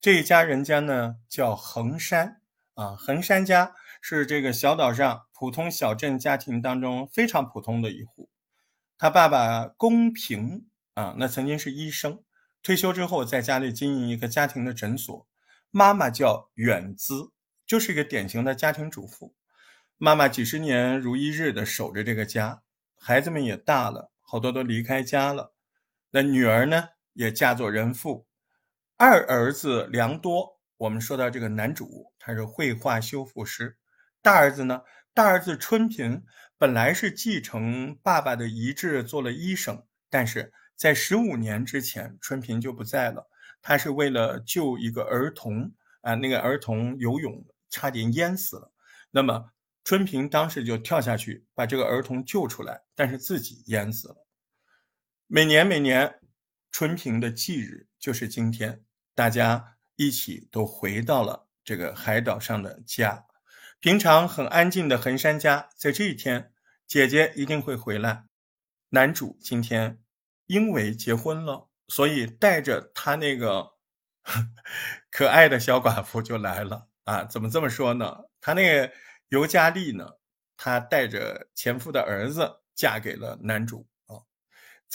[0.02, 2.42] 这一家人家呢叫横山
[2.74, 3.74] 啊，横山家。
[4.08, 8.30] 是这个小岛上普通小镇家庭当中非常普通的一户。
[9.00, 12.22] 他爸爸公平啊，那曾经是医生，
[12.62, 15.28] 退休之后在家里经营一个家庭的诊所。
[15.72, 17.32] 妈妈叫远姿，
[17.66, 19.34] 就是一个典型的家庭主妇。
[19.98, 22.62] 妈妈几十年如一日的守着这个家，
[22.96, 25.56] 孩子们也大了，好多都离开家了。
[26.12, 28.28] 那女儿呢，也嫁作人妇。
[28.98, 33.78] 二儿子良多，我们说到这个男主，他是绘画修复师。
[34.22, 34.82] 大儿子呢？
[35.14, 36.22] 大儿子春平
[36.58, 43.26] 本来是继承爸爸的遗志做了医生，但是在十五年之前，春平就不在了。
[43.62, 45.72] 他是为了救一个儿童
[46.02, 48.70] 啊，那个儿童游泳差点淹死了。
[49.12, 49.54] 那么
[49.86, 54.25] 春平当时就跳下去把这个儿童救出来，但是自己淹死了。
[55.28, 56.20] 每年每年，
[56.72, 58.84] 春平的忌日就是今天，
[59.16, 63.26] 大家一起都回到了这个海岛上的家。
[63.80, 66.54] 平常很安静的横山家，在这一天，
[66.86, 68.26] 姐姐一定会回来。
[68.90, 70.00] 男主今天
[70.46, 73.72] 因为结婚了，所以带着他那个
[75.10, 77.24] 可爱的小寡妇就来了啊！
[77.24, 78.26] 怎么这么说呢？
[78.40, 78.94] 他那个
[79.30, 80.08] 尤佳丽呢？
[80.56, 83.88] 她带着前夫的儿子嫁给了男主。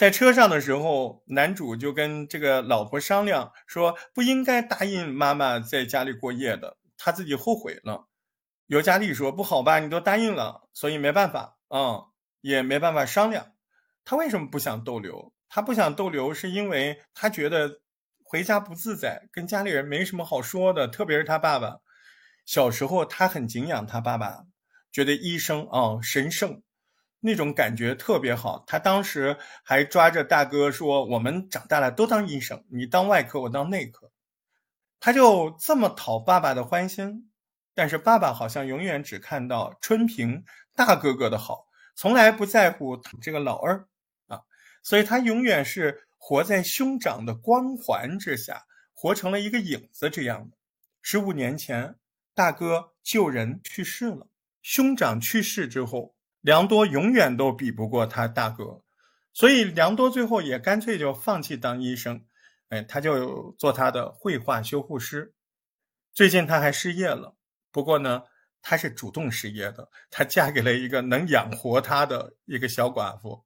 [0.01, 8.07] 在车上的时候，男主就跟这个老婆商量说，不应该答应妈妈在家里过夜的，他自己后悔了。
[8.65, 12.05] 尤佳丽说：“不好吧，你都答应了，所以没办法啊，
[12.41, 13.51] 也没办法商量。
[14.03, 15.35] 他为什么不想逗留？
[15.47, 17.81] 他不想逗留，是因为他觉得
[18.23, 20.87] 回家不自在，跟家里人没什么好说的。
[20.87, 21.77] 特别是他爸爸，
[22.47, 24.45] 小时候他很敬仰他爸爸，
[24.91, 26.63] 觉得医生啊神圣，
[27.21, 28.65] 那种感觉特别好。
[28.67, 34.11] 他当时还抓着大哥说：‘我们长大了都当医生，你当外科，我当内科。’
[34.99, 37.29] 他就这么讨爸爸的欢心。”
[37.73, 40.43] 但是爸爸好像永远只看到春平
[40.75, 43.87] 大哥哥的好，从来不在乎这个老二
[44.27, 44.41] 啊，
[44.83, 50.57] 所以他永远是活在兄长的光环之下，活成了一个影子这样的。
[51.01, 51.95] 十五年前，
[52.35, 54.27] 大哥救人去世了，
[54.61, 58.81] 兄长去世之后，良多永远都比不过他大哥，
[59.33, 62.25] 所以良多最后也干脆就放弃当医生，
[62.69, 65.33] 哎，他就做他的绘画修复师。
[66.13, 67.35] 最近他还失业了，
[67.71, 68.23] 不过呢，
[68.61, 73.45] 他是主动失业的，他嫁给了一个能养活他的一个小寡妇，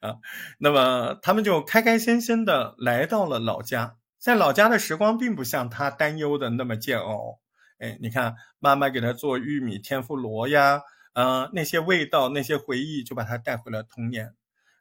[0.00, 0.16] 啊，
[0.58, 7.40] 那么他们就开开心心的来到了老家，在老家的时光并不像他担忧的那么煎熬。
[7.78, 10.82] 哎，你看，妈妈给他做玉米天妇罗呀，
[11.14, 14.34] 嗯，那些味道、那些回忆，就把他带回了童年。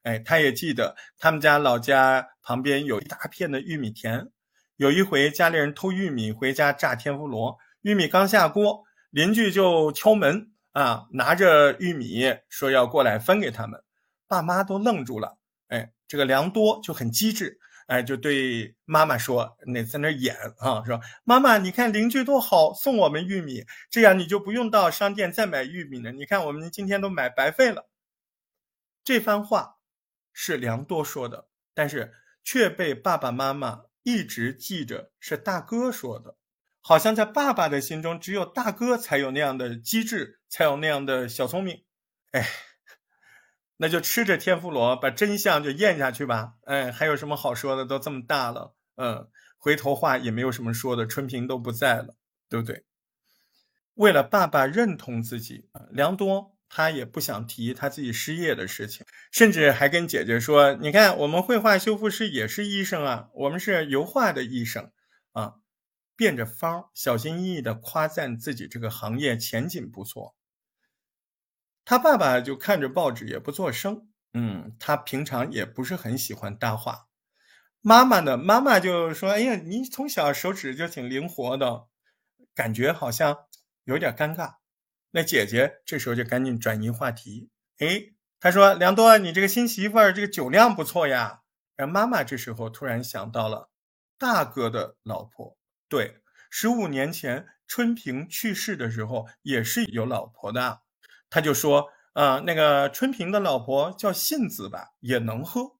[0.04, 4.30] 哎，他也记得他们家老家旁边有一大片的玉米田。
[4.76, 13.82] 有一回，家里人偷玉米回家炸天妇罗，玉米刚下锅，邻居就敲门啊，拿着玉米说要过来分给他们，
[14.28, 15.38] 爸妈都愣住了。
[15.68, 17.60] 哎，这个良多就很机智。
[17.88, 26.12] 哎，就对妈妈说，那在那演啊，说妈妈，你看邻居多好，送我们玉米，这样你就不用到商店再买玉米了。
[26.12, 27.90] 你看我们今天都买白费了。
[29.04, 29.78] 这番话
[30.32, 36.38] 是良多说的，但是却被爸爸妈妈一直记着是大哥说的，
[36.82, 41.84] 好像在爸爸的心中，只有大哥才有那样的机智，才有那样的小聪明。
[42.32, 42.48] 哎。
[43.78, 46.54] 那就吃着天妇罗，把真相就咽下去吧。
[46.66, 47.86] 哎，还有什么好说的？
[47.86, 51.06] 都这么大了，嗯，回头话也没有什么说的。
[51.08, 52.16] 春平都不在了，
[52.50, 52.86] 对不对？
[53.96, 64.92] 为了爸爸认同自己，梁多他也不想提他自己失业的事情，甚至还跟姐姐说：“你看，我们绘画修复师也是医生啊，我们是油画的医生
[65.32, 65.56] 啊。”
[66.16, 70.36] 变着法小心翼翼地夸赞自己这个行业前景不错。
[71.86, 77.08] 他爸爸就看着报纸也不作声，嗯，他平常也不是很喜欢搭话。
[77.82, 81.88] 妈妈呢，妈妈就说：“哎呀，你从小手指就挺灵活的，
[82.56, 83.46] 感觉好像
[83.84, 84.56] 有点尴尬。”
[85.12, 91.42] 那姐姐这时候就赶紧转移话题，哎，她说：“梁多，你这个新媳妇儿这个酒量不错呀。”
[91.76, 93.70] 然后妈妈这时候突然想到了
[94.18, 95.58] 大哥的老婆，
[95.90, 100.83] 对，十五年前春平去世的时候也是有老婆的。
[101.34, 105.78] 他就说：“啊，那个春平的老婆叫信子吧，也能喝。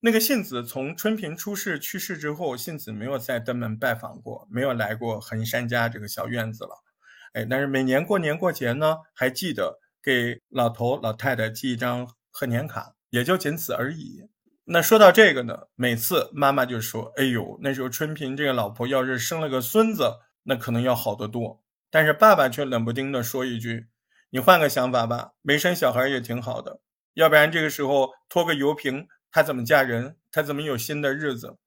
[0.00, 6.84] 那个信子从春平出事去世之后，信子没有再登门拜访过，没有来过横山家这个小院子了。
[7.32, 14.28] 哎，但是每年过年过节呢，还记得给老头老太太寄一张贺年卡，也就仅此而已。
[14.64, 23.86] 那说到这个呢，每次妈妈就说：‘哎呦，那时候春平这个老婆要是生了个孙子，那可能要好得多。’但是爸爸却冷不丁的说一句。”
[24.34, 26.80] 你换个想法吧，没生小孩也挺好的，
[27.12, 30.16] 要不然这个时候拖个油瓶，她怎么嫁人？
[30.30, 31.58] 她怎么有新的日子？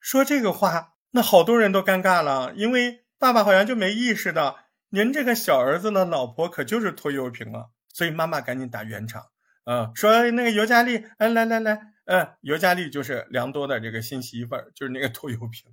[0.00, 9.26] 说这个话，那好多人都尴尬了，因为爸爸好像就没意识到，您这个小儿子的老婆可就是拖油瓶了，所以妈妈赶紧打圆场，
[9.64, 15.70] 啊，说那个尤佳丽，哎，来来来，嗯，尤佳丽就是良多的这个新媳妇儿，就是那个 拖油瓶，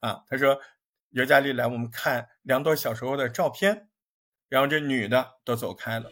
[0.00, 0.58] 啊，他说
[1.10, 3.88] 尤佳丽来，我们看良多小时候的照片。
[4.52, 6.04] 然后这女的都走开了。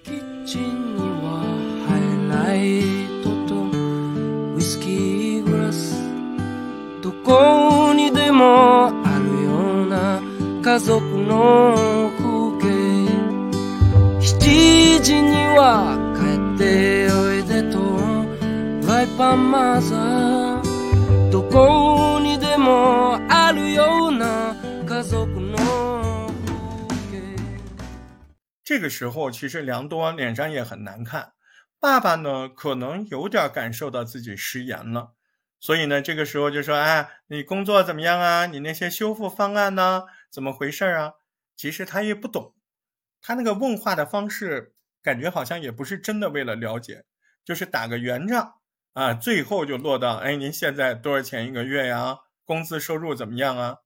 [7.02, 10.22] どこにでもあるような
[10.62, 12.24] 家族の風
[12.62, 12.68] 景
[14.20, 17.78] 7時には帰っておいでと
[18.90, 24.54] ワイパンマザーどこにでもあるような
[24.86, 25.99] 家族の
[28.70, 31.32] 这个时候，其实梁多脸上也很难看。
[31.80, 35.14] 爸爸呢，可能有点感受到自己失言了，
[35.58, 38.46] 所以呢，这个时候就说：“哎，你工作怎么样啊？
[38.46, 40.04] 你那些修复方案呢？
[40.30, 41.14] 怎么回事啊？”
[41.58, 42.54] 其实他也不懂，
[43.20, 47.02] 他那个问话的方式，感觉好像也不是真的为了了解，
[47.44, 48.60] 就是打个圆场
[48.92, 49.12] 啊。
[49.12, 52.18] 最后就落到：“哎，您现在多少钱一个月呀？
[52.44, 53.78] 工资收入怎么样啊？”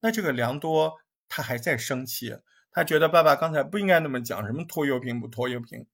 [0.00, 2.38] 那这个梁多他还在生气。
[2.74, 5.86] 他觉得爸爸刚才不应该那么讲，什么拖油瓶不拖油瓶，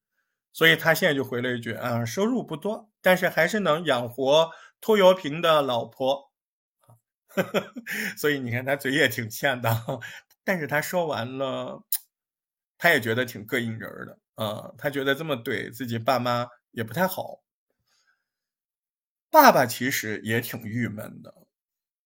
[0.52, 4.50] 所以他现在就回了一句啊，收入不多，但是还是能养活
[4.80, 6.30] 拖油瓶的老婆，
[8.16, 9.68] 所以你看他嘴也挺欠的，
[10.44, 11.82] 但是他说完了，
[12.78, 17.42] 他也觉得挺膈应人的啊，他觉得这么怼自己爸妈也不太好。
[19.30, 21.34] 爸爸其实也挺郁闷的，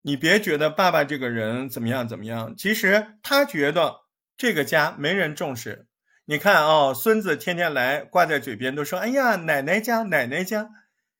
[0.01, 4.02] 你别觉得爸爸这个人怎么样怎么样，其实他觉得。
[4.35, 5.87] 这个家没人重视，
[6.25, 10.69] 你看啊，孙子天天来挂在嘴边，都说：“哎呀，奶奶家，奶奶家。”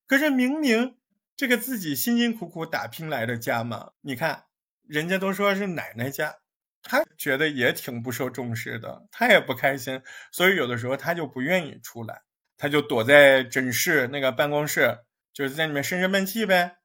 [0.07, 0.97] 可是明明
[1.35, 4.43] 这个自己辛辛苦苦打拼来的家嘛，你看
[4.87, 6.35] 人家都说是奶奶家，
[6.81, 10.01] 他觉得也挺不受重视的，他也不开心，
[10.31, 12.21] 所以有的时候他就不愿意出来，
[12.57, 14.99] 他就躲在诊室那个办公室，
[15.33, 16.77] 就是在里面生生闷气呗。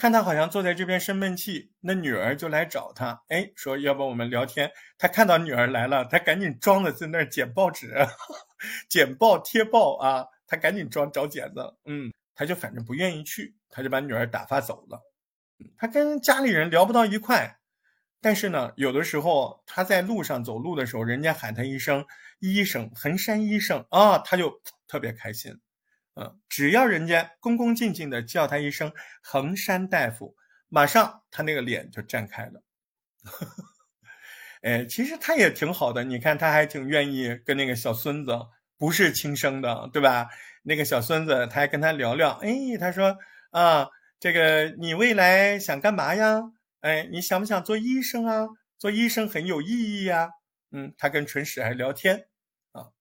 [0.00, 4.72] 看他好像坐在这边生闷气，那女儿就来找他，哎，说要不我们聊天。
[4.96, 7.94] 他看到女儿来了，他赶紧装的在那儿剪报纸，
[8.88, 14.98] 剪报贴报啊，他赶紧装找剪子，嗯，他就反正不愿意去，他就把女儿打发走了。
[15.76, 17.58] 他跟家里人聊不到一块，
[18.22, 22.06] 但是呢，有的时候他在路上走路的时候，人家喊他一声
[22.40, 25.60] “医生”，衡山医生啊，他就特别开心。
[26.20, 28.92] 嗯，只要人家恭恭敬敬的叫他一声
[29.24, 30.36] “衡山大夫”，
[30.68, 32.62] 马上他那个脸就绽开了。
[34.60, 38.38] 哎，其实他也挺好的，你看他还挺愿意跟那个小孙子，
[38.76, 40.28] 不是亲生的，对吧？
[40.62, 43.16] 那个小孙子他还跟他聊聊，哎，他说
[43.50, 46.42] 啊，这个你未来想干嘛呀？
[46.80, 48.46] 哎，你想不想做医生啊？
[48.76, 50.28] 做医生很有意义呀。
[50.70, 52.26] 嗯，他跟春史还聊天
[52.72, 52.92] 啊，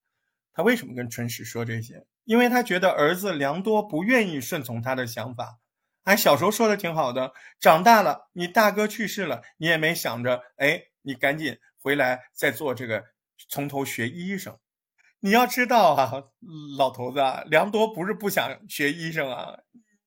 [0.54, 2.06] 他为什么跟春史说这些？
[2.30, 5.58] 因为他觉得儿子良多不愿意顺从他的想法，
[6.04, 13.04] 哎，小时候说的挺好的，长大了，你大哥去世了，你也没想着，哎，你赶紧回来再做这个，
[13.50, 14.56] 从头学医生。
[15.22, 16.24] 你要知道啊，
[16.78, 19.58] 老头子，良多不是不想学医生啊，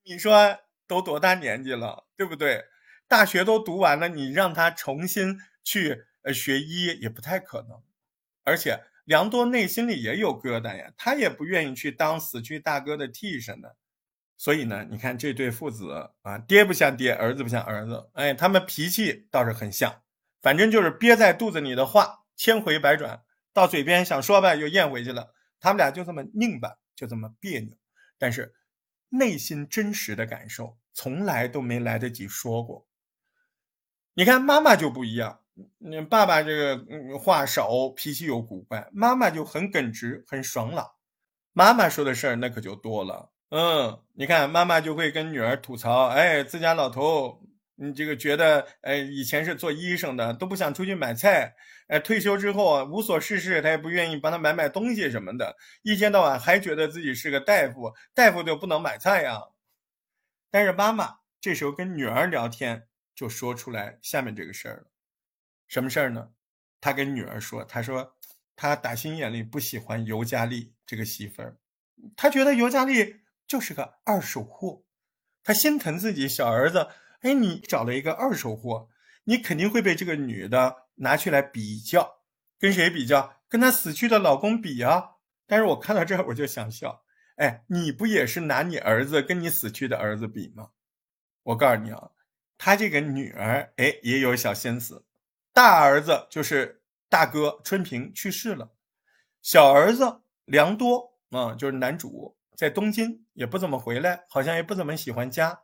[0.04, 2.66] 你说都多大年纪了，对不对？
[3.08, 7.82] 大学都读完了，你让他重新去呃学医也不太可能，
[8.44, 8.78] 而且。
[9.04, 13.76] 梁多内心里也有疙瘩呀，他也不愿意去当死去大哥的替身的，
[14.36, 20.02] 所以呢，你看这对父子啊，爹不像爹，儿子不像儿子，哎，他们脾气倒是很像，
[20.40, 23.22] 反正就是憋在肚子里的话，千回百转，
[23.52, 25.34] 到嘴边想说吧，又咽回去了。
[25.58, 27.76] 他们俩就这么拧巴，就这么别扭，
[28.18, 28.54] 但是
[29.10, 32.88] 内心真实的感受从来都没来得及说过。
[34.14, 35.41] 你看妈妈就不一样。
[35.78, 40.86] 你爸爸这个话少，脾气又古怪，妈妈就很耿直，很爽朗。
[41.52, 43.30] 妈妈说的事儿那可就多了。
[43.50, 47.42] 嗯，你看妈妈就会跟女儿吐槽，哎，自家老头，
[47.74, 51.54] 你这个觉得，哎，以前是做医生的，都不想出去买菜，
[51.88, 59.42] 哎，退休之后无所事事，他也不愿意帮他买买东西什么的，一天到晚还觉得自己是个大夫，大夫就不能买菜呀。
[60.50, 64.91] 但是妈妈这时候跟女儿聊天，就说出来下面这个事儿了。
[65.72, 66.28] 什么事儿呢？
[66.82, 68.14] 他跟女儿说：“他说，
[68.54, 71.56] 他打心眼里不喜欢尤佳丽这个媳妇儿，
[72.14, 74.84] 他觉得尤佳丽就是个二手货，
[75.42, 76.88] 他心疼自己小儿子。
[77.22, 78.90] 哎，你找了一个二手货，
[79.24, 82.20] 你肯定会被这个女的拿去来比较，
[82.58, 83.40] 跟谁比较？
[83.48, 85.12] 跟她死去的老公比啊！
[85.46, 87.02] 但是我看到这儿我就想笑，
[87.36, 90.72] 哎，你不也是拿你儿子跟你死去的儿子比吗？
[91.44, 92.10] 我告诉你啊，
[92.58, 95.06] 他这个女儿，哎，也有小心思。”
[95.52, 98.72] 大儿子就是大哥春平去世了，
[99.42, 105.60] 小儿子良多啊，就是男主在东京也不怎么回来，好像也不怎么喜欢家。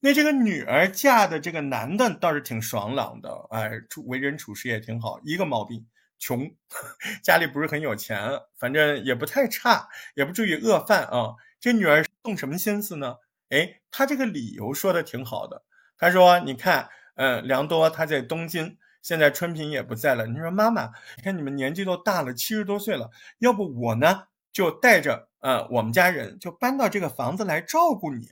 [0.00, 5.86] 那这个女儿嫁的这个男的倒是挺爽朗的，哎，处为人处事也挺好，一个毛病
[6.18, 6.54] 穷，
[7.24, 11.34] 家里不是很有钱，反正也不太差，也不至于饿饭啊。
[11.58, 13.16] 这女儿动什么心思呢？
[13.48, 15.64] 哎，她这个理由说的挺好的，
[15.96, 28.28] 她说：“你看，嗯，良多他在东京。”现在春平也不在了，你说妈妈，你看你们年纪都大了，七十多岁了，要不我呢就带着呃我们家人就搬到这个房子来照顾你。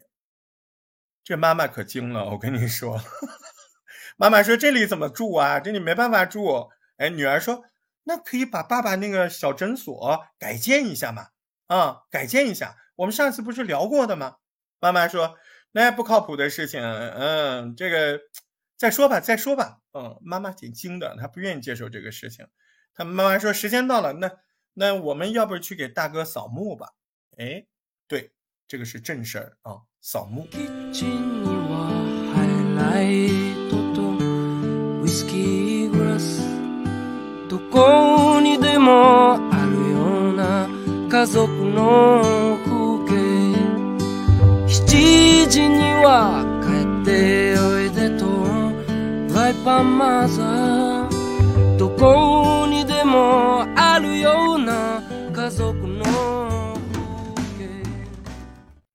[1.24, 3.00] 这妈妈可惊了，我跟你说，
[4.18, 5.60] 妈妈说这里怎么住啊？
[5.60, 6.68] 这里没办法住。
[6.98, 7.64] 哎，女儿说
[8.04, 11.28] 那可以把爸爸那个小诊所改建一下嘛？
[11.68, 14.36] 啊，改建一下，我们上次不是聊过的吗？
[14.80, 15.36] 妈妈说
[15.72, 18.20] 那不靠谱的事情，嗯，这个。
[18.76, 19.78] 再说吧，再说吧。
[19.92, 22.46] 嗯，妈妈挺精的，她不愿意接受这个事情。
[22.94, 24.30] 她妈妈说：“时间到了，那
[24.74, 26.90] 那我们要不去给大哥扫墓吧？”
[27.38, 27.66] 哎，
[28.06, 28.32] 对，
[28.68, 30.46] 这个是正事儿啊，扫墓。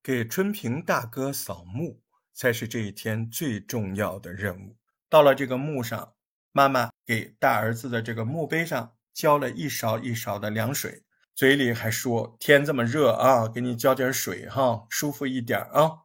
[0.02, 2.00] 给春平大哥扫墓，
[2.34, 4.78] 才是这一天最重要的任务。
[5.10, 6.14] 到了这个墓上，
[6.54, 11.04] 妈妈给大儿子的这个墓碑上浇了一勺一勺的凉水，
[11.36, 16.04] 嘴里还说：“天这么热啊，给你浇点水哈，舒服一点啊。”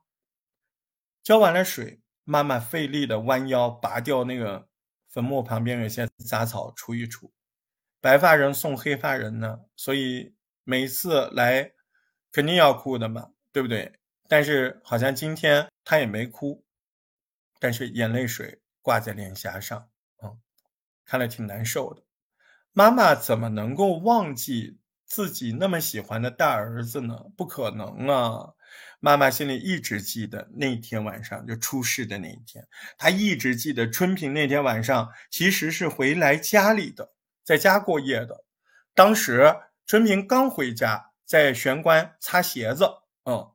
[1.22, 2.00] 浇完了水。
[2.28, 4.66] 妈妈费力的弯腰拔掉那个
[5.08, 7.32] 坟墓旁边有些杂草除一除。
[8.00, 11.72] 白发人送黑发人呢，所以每次来
[12.32, 13.92] 肯定要哭的嘛，对不对？
[14.28, 16.64] 但是好像今天他也没哭，
[17.60, 19.88] 但是眼泪水挂在脸颊上，
[20.20, 20.36] 嗯，
[21.04, 22.02] 看了挺难受的。
[22.72, 27.26] 妈妈怎么能够忘记自己那么喜欢的大儿子呢？
[27.36, 28.52] 不可能啊！
[29.06, 32.66] 妈妈心里一直记得那天晚上就出事的那一天，
[32.98, 37.12] 她一直记得春平那天晚上其实是回来家里的，
[37.44, 38.44] 在家过夜的。
[38.96, 39.54] 当时
[39.86, 42.84] 春平刚回家，在玄关擦鞋子，
[43.26, 43.52] 嗯，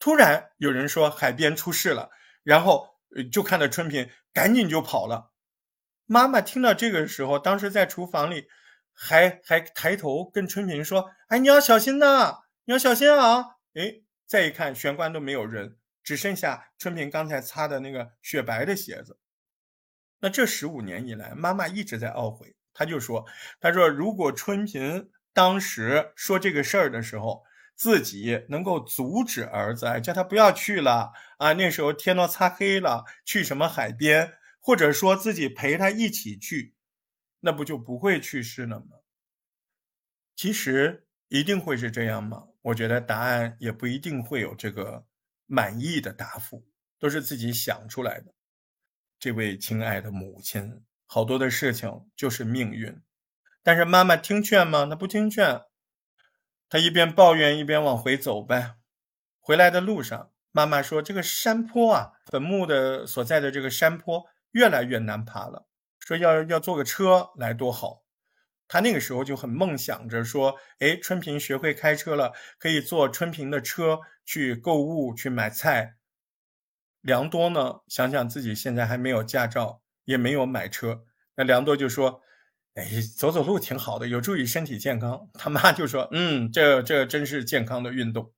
[0.00, 2.10] 突然有人说海边出事了，
[2.42, 2.96] 然后
[3.30, 5.30] 就看到春平赶紧就跑了。
[6.06, 8.48] 妈妈听到这个时候，当时在厨房里，
[8.92, 19.18] 还还抬头跟春平说：“哎，你要小心呐，你要小心啊！”哎，再一看，玄关都没有人，只剩下春平刚才擦的那个雪白的鞋子。
[20.20, 22.54] 那这十五年以来，妈妈一直在懊悔。
[22.74, 23.26] 她就说
[23.58, 27.42] ：“她说，如果春平当时说这个事儿的时候，
[27.74, 36.74] 自己能够阻止儿子，叫他不要去了啊，那时候天都擦黑了，去什么海边。”或者说自己陪他一起去，
[37.40, 38.98] 那不就不会去世了吗？
[40.36, 42.48] 其实一定会是这样吗？
[42.68, 45.06] 我觉得答案也不一定会有这个
[45.46, 46.66] 满意的答复，
[46.98, 48.34] 都是自己想出来的。
[49.18, 53.00] 这位亲爱的母亲，好多的事情就是命运，
[53.62, 54.86] 但是妈妈听劝吗？
[54.86, 55.62] 她不听劝，
[56.68, 58.76] 她一边抱怨一边往回走呗。
[59.40, 65.68] 回来的路上，妈妈说：“这个山坡啊，坟墓的所在的这个山坡。”越来越难爬了，
[66.00, 68.02] 说要要坐个车来多好。
[68.68, 75.96] 他那个时候就很梦想着说，哎，春平学会开车了，可以坐春平的车去购物去买菜。
[77.00, 81.04] 梁多呢，想想自己现在还没有驾照，也没有买车，
[81.34, 82.20] 那梁多就说，
[82.74, 82.84] 哎，
[83.16, 85.28] 走走路挺好的，有助于身体健康。
[85.34, 88.32] 他妈就说，嗯，这这真是健康的运动。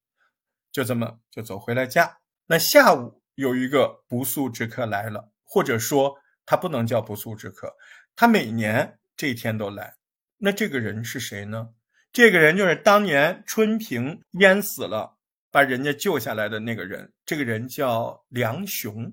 [0.72, 2.18] 就这么就走回了家。
[2.46, 5.32] 那下午有一个不速之客来了。
[5.52, 6.16] 或者说
[6.46, 7.74] 他不能叫不速之客，
[8.14, 9.96] 他每年这一天都来。
[10.43, 11.68] 那这个人是谁呢？
[12.12, 15.18] 这个人就是当年春平淹死了，
[15.51, 17.12] 把人家救下来的那个人。
[17.26, 19.12] 这个人叫梁雄，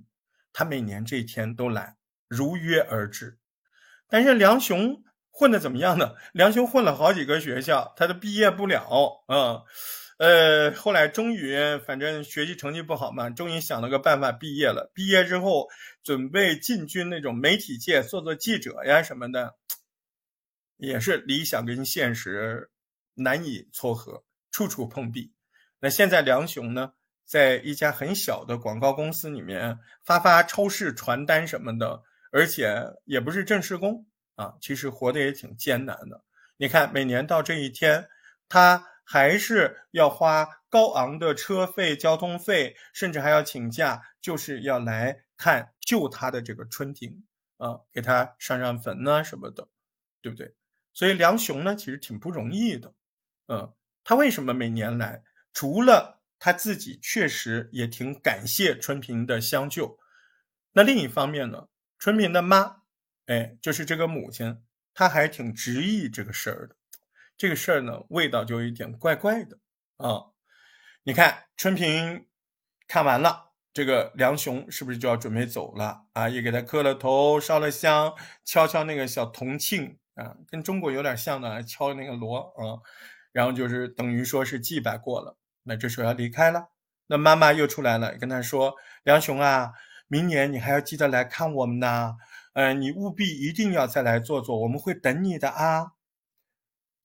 [0.54, 1.98] 他每年这一天都来，
[2.30, 3.38] 如约而至。
[4.08, 6.16] 但是梁雄混的怎么样呢？
[6.32, 9.64] 梁雄混了好几个学校，他都毕业不了啊。
[10.18, 14.90] 呃，后来终于，反正学习成绩不好嘛，终于想了个办法毕业了。
[14.96, 15.68] 毕业之后，
[16.04, 19.54] 准备进军那种媒体界，做做记者呀什么的，
[20.78, 22.70] 也是理想跟现实
[23.14, 25.34] 难以撮合，处处碰壁。
[25.80, 26.94] 那现在梁雄呢，
[27.26, 32.02] 在一家很小的广告公司里面发发超市传单什么的，
[32.32, 34.06] 而且也不是正式工
[34.36, 36.24] 啊，其实活得也挺艰难的。
[36.58, 38.08] 你看，每年到这一天，
[38.48, 38.88] 他。
[39.10, 47.24] 还是要花高昂的车费、交通费，甚至还要请假，就是要来看救他的这个春婷
[47.56, 49.70] 啊，给他上上坟呐什么的，
[50.22, 50.54] 对不对？
[50.98, 52.92] 所以梁雄呢，其实挺不容易的，
[53.50, 53.72] 嗯，
[54.04, 55.22] 他为什么每年来？
[55.54, 60.00] 除了他自己确实也挺感谢春平的相救，
[60.72, 61.68] 那另一方面呢，
[62.00, 62.78] 春平的妈，
[63.28, 64.64] 哎，就是这个母亲，
[64.96, 66.76] 她还挺执意这个事儿的。
[67.38, 69.60] 这个事儿呢，味道就有一点怪怪的
[69.98, 70.34] 啊！
[71.04, 72.26] 你看春平
[72.88, 76.28] 看完了，这个梁雄是不是就要准备走了啊？
[76.28, 82.82] 也给他磕了头，烧了香，敲敲那个小铜磬啊，跟中国有点像的，敲那个锣啊，
[83.32, 85.38] 然后就是等于说是祭拜过了。
[85.64, 86.70] 那这时候要离开了，
[87.08, 89.74] 那妈妈又出来了，跟他说：“梁雄啊，
[90.08, 92.16] 明年你还要记得来看我们呐，
[92.54, 95.92] 嗯，你务必一定要再来坐坐，我们会等你的啊。”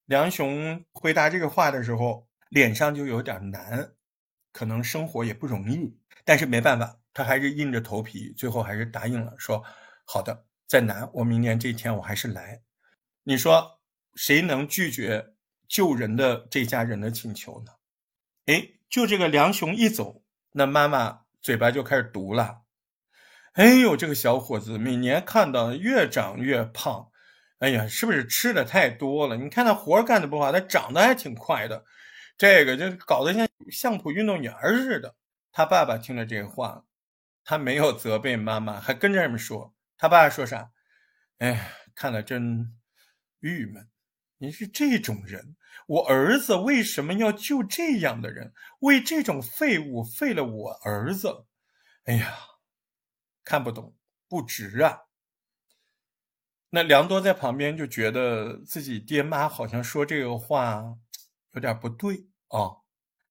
[0.07, 3.93] 梁雄回答这个话的时候，脸上就有点难，
[4.53, 9.63] 可能生活也不容易，但是没办法，他还是硬着头皮，最后还是答应了，说
[10.07, 12.63] ：“好的，再难，我明年这一天我还是来。”
[13.25, 13.81] 你说
[14.15, 15.35] 谁能拒绝
[15.69, 17.73] 救人的这家人的请求呢？
[18.47, 22.63] 哎，就这个梁雄一走，那妈妈嘴巴就开始毒了。
[23.53, 27.11] 哎呦，这个小伙子每年看到越长越胖。
[27.59, 29.37] 哎呀，是不是吃的太多了？
[29.37, 31.85] 你看他活干的不好，他长得还挺快的，
[32.37, 35.15] 这个就搞得像相扑运动员似的。
[35.53, 36.85] 他爸爸听了这话，
[37.45, 39.73] 他没有责备妈妈，还跟着人们说。
[39.97, 40.71] 他爸爸说啥？
[41.39, 42.75] 哎，看了真
[43.43, 43.89] 郁闷。
[44.39, 45.55] 你是这种人，
[45.87, 48.53] 我儿子为什么要救这样的人？
[48.81, 51.47] 为这种废物废了我儿子？
[52.07, 52.35] 哎呀，
[53.45, 53.95] 看不懂，
[54.27, 55.03] 不值啊！
[56.71, 60.83] 那梁多在旁边就觉得自己爹妈好像说这个话
[61.53, 62.83] 有点不对啊，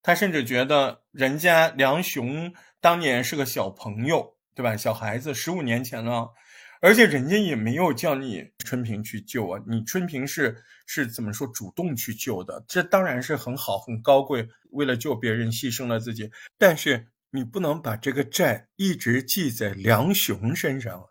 [0.02, 4.78] 他甚至觉得人家梁雄当年是个小朋友，对吧？
[4.78, 6.34] 小孩子，十五年前了。
[6.82, 12.66] 而且人家也没有叫你春平去救啊，你春平是是怎么说主动去救的？
[12.68, 16.32] 这当然是很好很高贵，为了救别人牺牲了自己。
[16.58, 21.06] 但是你不能把这个债一直记在梁雄身上啊。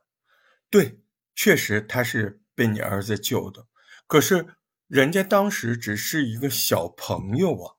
[0.69, 0.99] 对，
[1.37, 3.67] 确实他是被你儿子救的，
[4.09, 4.45] 可是
[4.89, 7.75] 人家当时只是一个小朋友啊，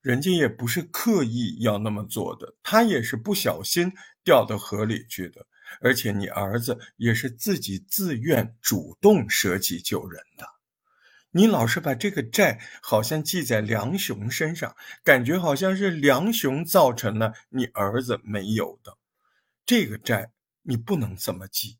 [0.00, 5.46] 人家也不是刻意要那么做的，他也是不小心掉到河里去的。
[5.80, 10.46] 而且你儿子也是自己自愿主动舍己救人的，
[11.30, 18.98] 你老是把这个债好像记在梁雄身上，感觉好像是梁雄造成了你儿子没有的
[19.64, 20.30] 这个债，
[20.62, 21.78] 你不能这么记。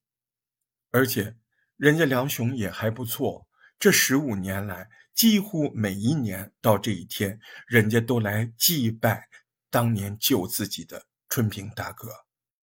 [0.91, 1.37] 而且
[1.77, 3.47] 人家梁雄也还不错，
[3.79, 9.29] 这十五年来几乎每一年到这一天，人家都来祭拜
[9.71, 12.22] 当年救自己的春平大哥。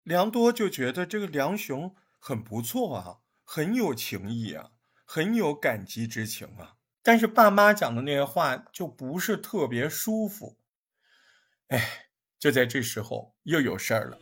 [0.02, 4.70] 梁多就觉得这个梁雄很不错啊，很有情义啊，
[5.04, 6.76] 很有感激之情啊。
[7.02, 10.56] 但是爸妈讲的那些话就不是特别舒服。
[11.68, 14.18] 哎，就在这时候又有事儿了。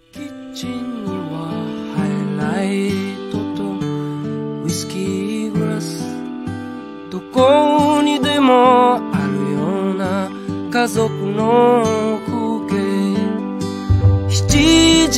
[15.11, 15.15] 那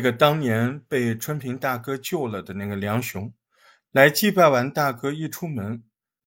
[0.00, 3.32] 个当年被春平大哥救了的那个梁雄，
[3.92, 5.84] 来祭拜完大哥一出门，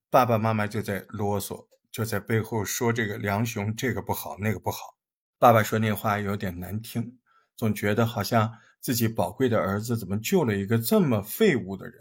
[0.09, 4.95] 爸爸妈妈就在啰嗦，就在背后说这个梁雄这个不好那个不好。
[5.37, 7.17] 爸爸说那话有点难听，
[7.57, 8.53] 总觉得好像。
[8.81, 11.95] 自己宝贵的儿子怎么救了一个这么废物的人？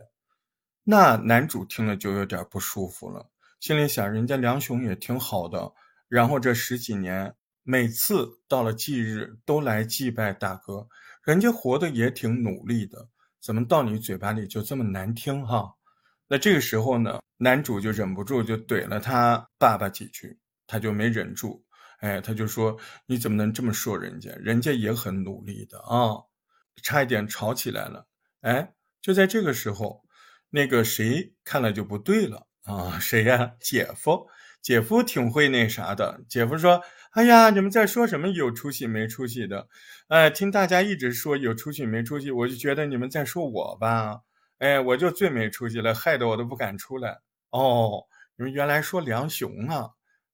[0.83, 5.72] 那男主听了就有点不舒服了，心里想：人家梁雄也挺好的，
[6.09, 10.89] 然后这十几年每次到了忌日都来祭拜大哥，
[11.22, 13.09] 人家活得也挺努力的，
[13.43, 15.74] 怎么到你嘴巴里就这么难听哈？
[16.26, 21.62] 那这个时候呢，男主就忍不住就怼了他爸爸几句，他就没忍住，
[21.99, 24.31] 哎，他就说：你怎么能这么说人家？
[24.37, 26.16] 人家也很努力的啊！
[26.83, 28.07] 差一点吵起来了，
[28.41, 30.03] 哎，就在这个时候，
[30.51, 32.99] 那个谁看了就不对了啊？
[32.99, 33.53] 谁呀？
[33.61, 34.28] 姐夫，
[34.61, 36.22] 姐夫挺会那啥的。
[36.28, 39.68] 姐夫说：“哎呀，你们在说什么有出息没出息的？
[40.09, 44.20] 哎，听大家一直说有出息没出息，我就觉得你们在说我吧。
[44.59, 47.20] 哎，我就最没出息了，害得我都不敢出来。
[47.51, 48.05] 哦，
[48.37, 49.89] 你们原来说梁雄啊？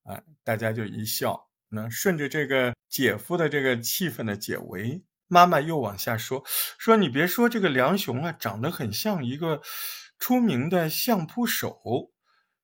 [0.05, 1.49] 哎，大家就一笑。
[1.69, 6.43] 那顺着这个姐夫的这个气氛的解围。”妈妈又往下说
[6.79, 9.61] ：“说你别说这个梁雄啊，长得很像一个
[10.19, 12.13] 出名的相扑手，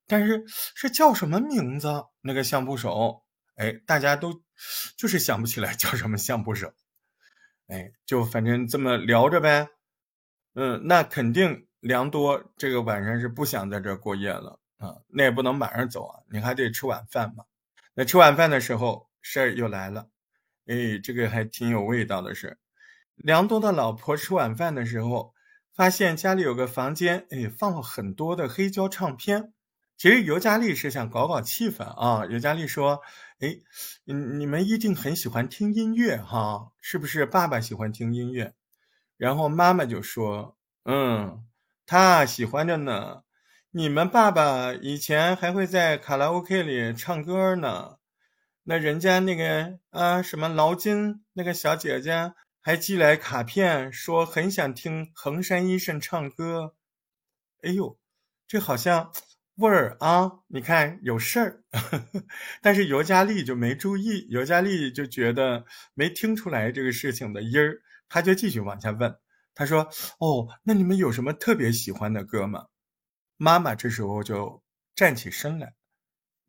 [0.06, 2.04] 但是是叫什么名字？
[2.20, 3.24] 那个相扑手，
[3.56, 4.42] 哎，大家都
[4.96, 6.72] 就是想不起来叫什么相扑手，
[7.66, 9.68] 哎，就反正这么聊着呗。
[10.54, 17.44] 嗯，那肯定梁多这个晚上是不想在这过夜了啊，那也不能马上走啊，你还得吃晚饭嘛。
[17.94, 20.08] 那吃晚饭的时候，事儿又来了。”
[20.66, 22.58] 哎，这个还挺有味道的是，
[23.16, 25.34] 梁东的老婆吃晚饭的时候，
[25.74, 29.52] 发现家里有个房间，哎，放了很多的黑胶唱片。
[29.96, 32.26] 其实尤佳丽是想搞搞气氛啊。
[32.26, 33.00] 尤佳丽说
[33.38, 33.56] ：“哎，
[34.04, 37.24] 你，你们一定很喜欢听音乐哈，是不是？
[37.24, 38.54] 爸爸喜欢听音乐。”
[39.16, 41.44] 然后妈妈就说：“嗯，
[41.86, 43.22] 他喜欢着呢。
[43.70, 47.96] 你们爸爸以前还会在卡拉 OK 里唱歌呢。”
[48.64, 56.74] 那人家那个啊，什么劳金那个小姐姐还寄来卡片，说很想听衡山医生唱歌。
[57.62, 57.98] 哎呦，
[58.46, 59.12] 这好像
[59.56, 60.30] 味儿啊！
[60.48, 61.64] 你看有事儿，
[62.62, 69.18] 但是尤佳丽就没注意，尤佳丽就觉得没听出来这个事情的音儿，他就继续往下问。
[69.54, 69.88] 他说
[70.18, 72.66] ：“哦，那你们有什么特别喜欢的歌吗？”
[73.36, 74.62] 妈妈这时候就
[74.94, 75.74] 站起身来。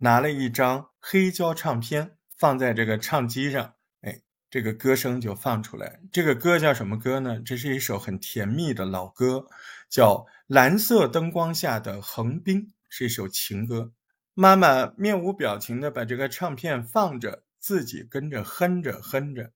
[0.04, 6.02] 拿了一张黑胶唱片放在这个唱机上，哎，这个歌声就放出来。
[6.12, 7.40] 这个歌叫什么歌呢？
[7.40, 9.48] 这是一首很甜蜜的老歌，
[9.90, 10.16] 叫
[10.48, 13.94] 《蓝色灯光下的横滨》，是一首情歌。
[14.34, 19.54] 妈妈面无表情的把这个唱片放着，自己跟着哼着哼着。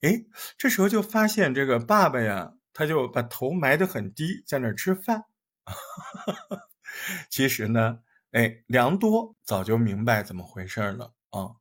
[0.00, 0.24] 哎，
[0.58, 5.26] 这时候就发现这个爸爸呀，他就把头埋得很低，在那儿吃饭。
[7.30, 8.00] 其实呢。
[8.32, 11.56] 哎，良多早就明白怎么回事了啊。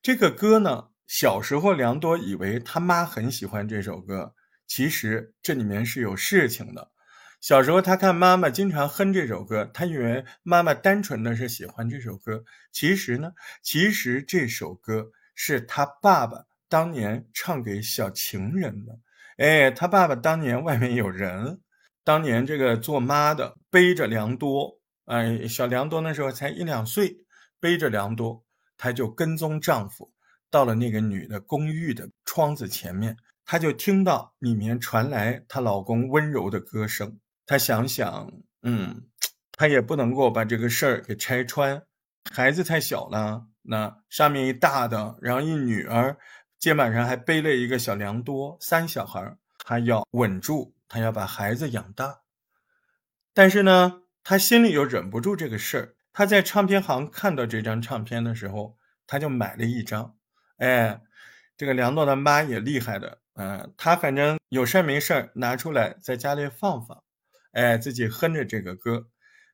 [0.00, 4.34] 这个歌呢，小时候良多以为他妈很喜欢这首歌，
[4.66, 6.90] 其实这里面是有事情的。
[7.40, 18.98] 小时候他看妈妈经常哼这首歌，他以为妈妈单纯的是喜欢这首歌，其实呢，其实这首歌是他爸爸当年唱给小情人的。
[19.36, 21.60] 哎，他爸爸当年外面有人，
[22.04, 27.18] 当年这个做妈的背着良多，哎，小良多那时候才一两岁，
[27.60, 28.44] 背着良多。
[28.76, 30.12] 她就跟踪丈夫
[30.50, 37.18] 到了那个女的公寓的窗子前面，她就听到里面传来她老公温柔的歌声。
[37.46, 38.32] 她想想，
[38.62, 39.06] 嗯，
[39.52, 41.82] 她也不能够把这个事儿给拆穿，
[42.32, 46.16] 孩子太小了，那上面一大的，然后一女儿，
[46.58, 52.22] 肩膀上还背了一个小良多，三小孩，她要稳住，她要把孩子养大。
[53.32, 55.94] 但是呢，她心里又忍不住这个事儿。
[56.16, 60.16] 他在唱片行看到这张唱片的时候，他就买了一张。
[60.58, 61.00] 哎，
[61.56, 67.02] 这个梁诺的妈也厉害的，嗯，他反正有事儿没事儿拿出来在家里放放，
[67.50, 69.08] 哎，自己哼着这个歌。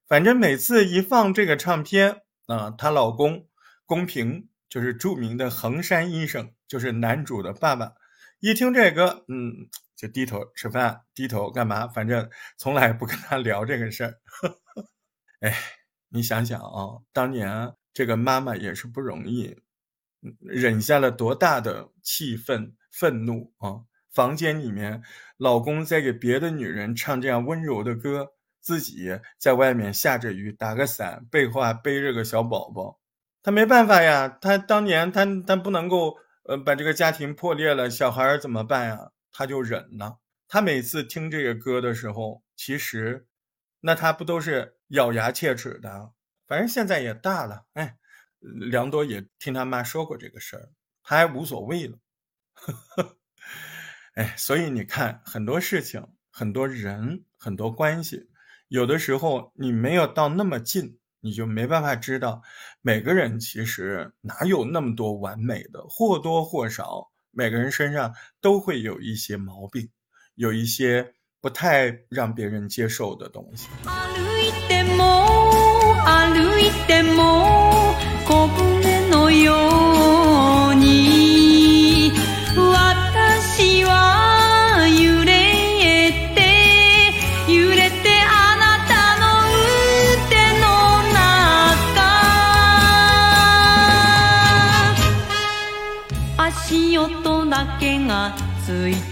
[0.07, 3.47] 反正每次一放这个唱片，啊，她老公
[3.87, 7.95] 公平就是著名的衡山医生，就是男主的爸爸，
[8.41, 11.87] 一听这歌，嗯，就低头吃饭，低头干嘛？
[11.89, 14.15] 反正从来不跟他聊这个事儿。
[15.41, 15.55] 哎。
[16.13, 19.57] 你想想啊，当年这个妈妈也是不容易，
[20.41, 23.87] 忍下了多大的气愤、愤怒啊！
[24.11, 25.05] 房间里面，
[25.37, 32.99] 老公在给别的女人唱这样温柔的歌，自己在外面下着雨，打个伞，背后还背着个小宝宝，
[33.41, 34.27] 他没办法呀。
[34.29, 36.17] 他当年他他不能够
[36.49, 39.13] 呃把这个家庭破裂了，小孩怎么办呀？
[39.33, 40.19] 他就忍了。
[40.49, 43.27] 他每次听这个歌的时候，其实。
[43.83, 46.13] 那他不都是咬牙切齿的？
[46.47, 47.97] 反正现在也大了，哎，
[48.41, 50.69] 梁多也听他妈说过这个事儿，
[51.03, 51.99] 他还无所谓了。
[54.17, 58.29] 哎，所以你看，很多事情、很多人、很多关系，
[58.69, 62.43] 有的时候你没有到那么近，你就没办法知道，
[62.83, 69.89] 每个人其实哪有那么多完美的，或多或少，每个人身上都会有一些毛病，
[70.35, 71.15] 有一些。
[71.43, 73.67] 不太让别人接受的东西。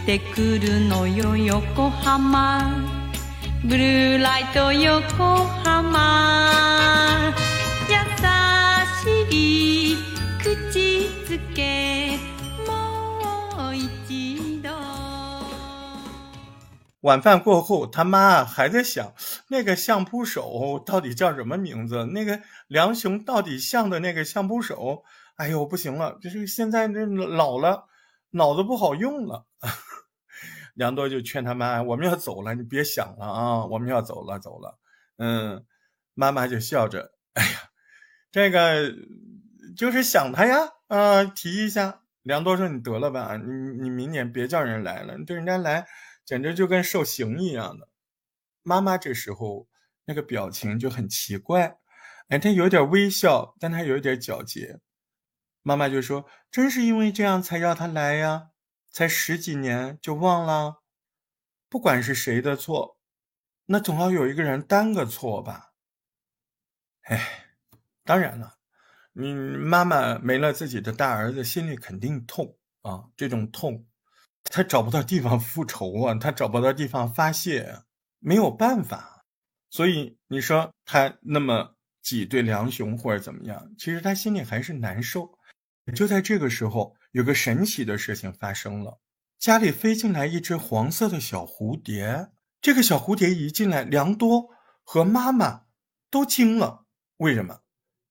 [0.07, 2.71] てくるのよ横浜
[3.63, 7.33] ブルーライト横浜
[7.89, 7.95] 優
[9.03, 9.97] しい
[10.41, 10.49] 口
[11.27, 12.17] づけ
[12.67, 14.69] もう一度
[17.01, 19.13] 晚饭过后，他妈还在想
[19.49, 22.05] 那个相扑手到底叫什么名字？
[22.07, 25.03] 那个梁雄到底像的那个相扑手？
[25.35, 27.85] 哎呦，不行了，就是现在这老了。
[28.35, 29.45] 脑子不好用了，
[30.78, 34.78] 梁多就劝他妈：“我们要走了，你别想了啊，我们要走了，走了。”
[35.18, 35.66] 嗯，
[36.14, 37.70] 妈妈就笑着：“哎呀，
[38.30, 38.94] 这个
[39.76, 43.52] 就是想他呀，啊，提一下。”梁多说：“你得了吧，你
[43.82, 45.88] 你明年别叫人来了，你对人家来，
[46.24, 47.88] 简直就跟受刑一样的。”
[48.62, 49.66] 妈妈这时候
[50.04, 51.78] 那个表情就很奇怪，
[52.28, 54.78] 哎，她有点微笑，但她有一点皎洁。
[55.62, 58.47] 妈妈就说：“真是因为这样才要他来呀，
[58.90, 60.82] 才十几年就忘了。
[61.68, 62.98] 不管是谁的错，
[63.66, 65.72] 那总要有一个人担个错吧。
[67.02, 67.56] 哎，
[68.04, 68.56] 当然了，
[69.12, 73.04] 你妈妈没了自己的大儿子，心里肯定痛啊。
[73.16, 73.86] 这种痛，
[74.44, 77.82] 他找不到地方复仇啊，他找不到地方发泄，
[78.18, 79.26] 没有办法。
[79.70, 85.38] 所以你说他那么挤兑梁雄或者怎么样，其实他心里还是难受。”
[85.94, 89.00] 就在这个时候，有个神奇的事情发生了，
[89.40, 92.28] 家里飞进来一只黄色的小蝴蝶。
[92.60, 94.50] 这个小蝴蝶一进来，良多
[94.84, 95.62] 和妈妈
[96.12, 96.84] 都惊了。
[97.16, 97.62] 为什么？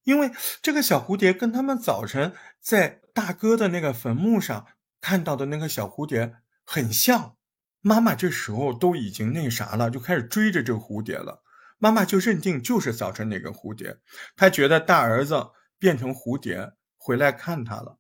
[0.04, 0.30] 因为
[0.62, 4.68] 这个小蝴蝶跟他们早晨在大哥的那个坟墓上
[5.00, 6.36] 看到的那个小蝴蝶
[6.66, 7.38] 很像。
[7.80, 11.44] 妈妈这时候都已经那啥了，就开始追着这蝴蝶了。
[11.78, 14.00] 妈妈就认定就是早晨那个蝴蝶，
[14.36, 16.74] 她觉得大儿子变成蝴蝶。
[17.00, 17.97] 回来看他了，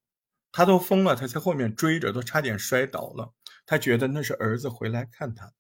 [0.58, 3.32] 他都疯了，他在后面追着，都差点摔倒了。
[3.68, 5.54] 他觉得那是儿子回来看他。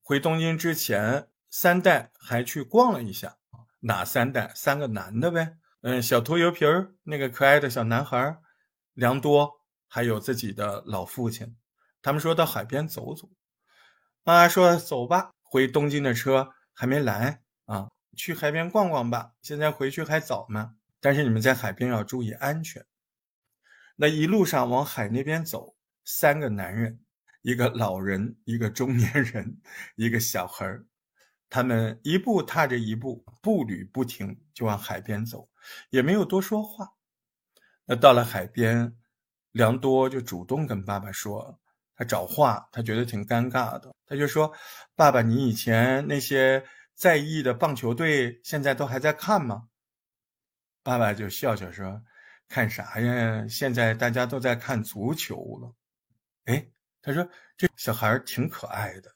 [0.00, 3.38] 回东京之前，三代还去逛了一下，
[3.80, 4.52] 哪三代？
[4.54, 5.56] 三个男的呗。
[5.80, 8.38] 嗯，小拖油皮儿那个可爱的小男孩，
[8.94, 9.50] 良多，
[9.88, 11.56] 还有自己的老父亲。
[12.00, 13.28] 他们说到海边走走。
[14.22, 19.32] 妈妈说：“走吧，回东京的车还没来啊，去海边逛逛吧。
[19.42, 22.86] 现在回去还早呢，但是你们在海边要注意安全。”
[23.96, 25.74] 那一路上往海那边走，
[26.04, 27.00] 三个男人，
[27.40, 29.58] 一个老人，一个中年人，
[29.94, 30.86] 一个小孩儿，
[31.48, 35.48] 他们一步踏着一步，步履不停，就往海边走，
[35.88, 36.92] 也没有多说话。
[37.86, 38.94] 那到了海边，
[39.52, 41.58] 良多就主动跟爸爸说，
[41.94, 44.52] 他找话，他觉得挺尴尬的，他就说
[44.94, 49.68] ：“爸爸，你以前那些在意的棒球队，现在都还在看吗？”
[50.84, 52.02] 爸爸就笑笑说。
[52.48, 53.46] 看啥呀？
[53.48, 55.74] 现在大家都在看足球了。
[56.44, 56.68] 哎，
[57.02, 59.10] 他说这小孩挺可爱的，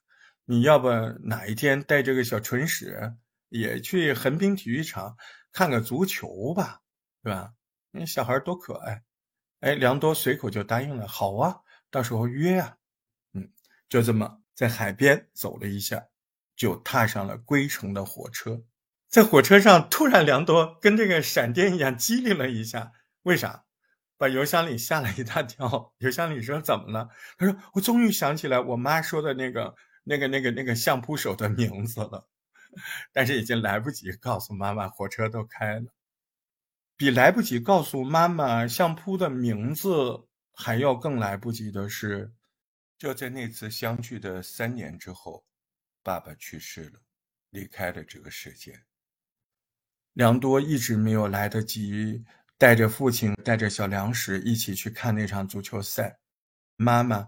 [0.45, 0.91] 你要不
[1.23, 3.15] 哪一天带这个小唇屎
[3.49, 5.17] 也去横滨体育场
[5.53, 6.81] 看个足球吧，
[7.23, 7.53] 对吧？
[7.93, 9.03] 那小孩多可爱。
[9.61, 11.61] 哎，良多随口就答应了，好啊，
[11.91, 12.77] 到时候约啊。
[13.35, 13.53] 嗯，
[13.89, 16.07] 就这么在海边走了一下，
[16.57, 18.63] 就踏上了归程的火车。
[19.09, 22.93] 在火车上，突然良多跟这个闪电一样机灵了一下。
[23.23, 23.65] 为啥？
[24.17, 25.95] 把油箱里吓了一大跳。
[25.97, 27.09] 油箱里说：“怎么了？”
[27.39, 32.29] 他说：“我终于想起来我妈说的那个、那个、那个、那个相扑手的名字了，
[33.15, 35.95] 但是已经来不及告诉妈妈，火车都开了。
[36.99, 42.35] 比来不及告诉妈妈相扑的名字还要更来不及的是，
[42.99, 45.47] 就在那次相聚的三年之后，
[46.03, 47.01] 爸爸去世了，
[47.49, 48.83] 离开了这个世界。
[50.13, 52.23] 良多一直没有来得及。”
[52.61, 56.19] 带着父亲，带着小粮食一起去看那场足球赛。
[56.77, 57.27] 妈妈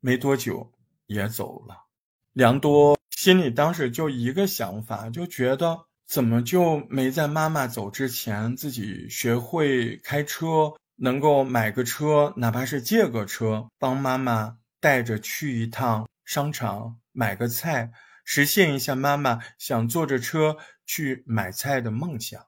[0.00, 0.72] 没多久
[1.04, 1.84] 也走了。
[2.32, 17.92] 良多心里当时就一个想法，就觉得怎么就没在妈妈走之前自己学会开车，能够买个车，哪怕是借个车，帮妈妈带着去一趟商场买个菜，
[18.24, 20.56] 实现一下妈妈想坐着车
[20.86, 22.42] 去买菜的梦想。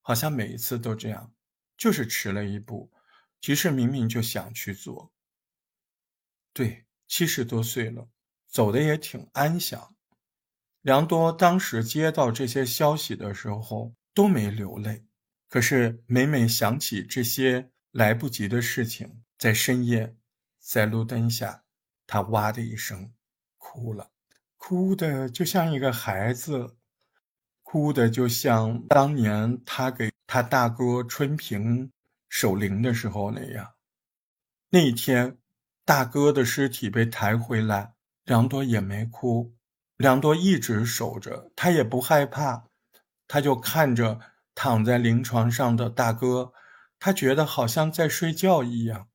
[0.00, 1.32] 好像每一次都这样。
[1.76, 2.90] 就是迟了一步，
[3.40, 5.12] 其实明明就想去做。
[6.52, 8.08] 对，七十多岁了，
[8.48, 9.94] 走的也挺安详。
[10.80, 15.04] 梁多当时接到这些消息的时候都没流泪，
[15.48, 20.16] 可是每每想起这些来不及的事情，在深夜，
[20.58, 21.64] 在路灯下，
[22.06, 23.12] 他哇的一声
[23.58, 24.12] 哭了，
[24.56, 26.76] 哭的就像一个孩子。
[27.76, 31.92] 哭的就像当年他给他大哥春平
[32.26, 33.74] 守灵的时候那样。
[34.70, 35.36] 那一天，
[35.84, 37.92] 大哥的尸体被抬回来，
[38.24, 39.54] 梁多也没哭，
[39.98, 42.64] 梁多一直守着，他也不害怕，
[43.28, 44.20] 他就看着
[44.54, 46.54] 躺在灵床上的大哥，
[46.98, 49.08] 他觉得好像在睡觉一样，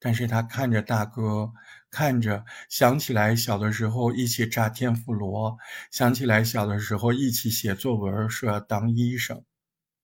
[0.00, 1.52] 但是他看着大哥。
[1.90, 5.56] 看着，想起来小的时候一起炸天妇罗，
[5.90, 9.42] 想起来小的时候一起写作文，说要当医生。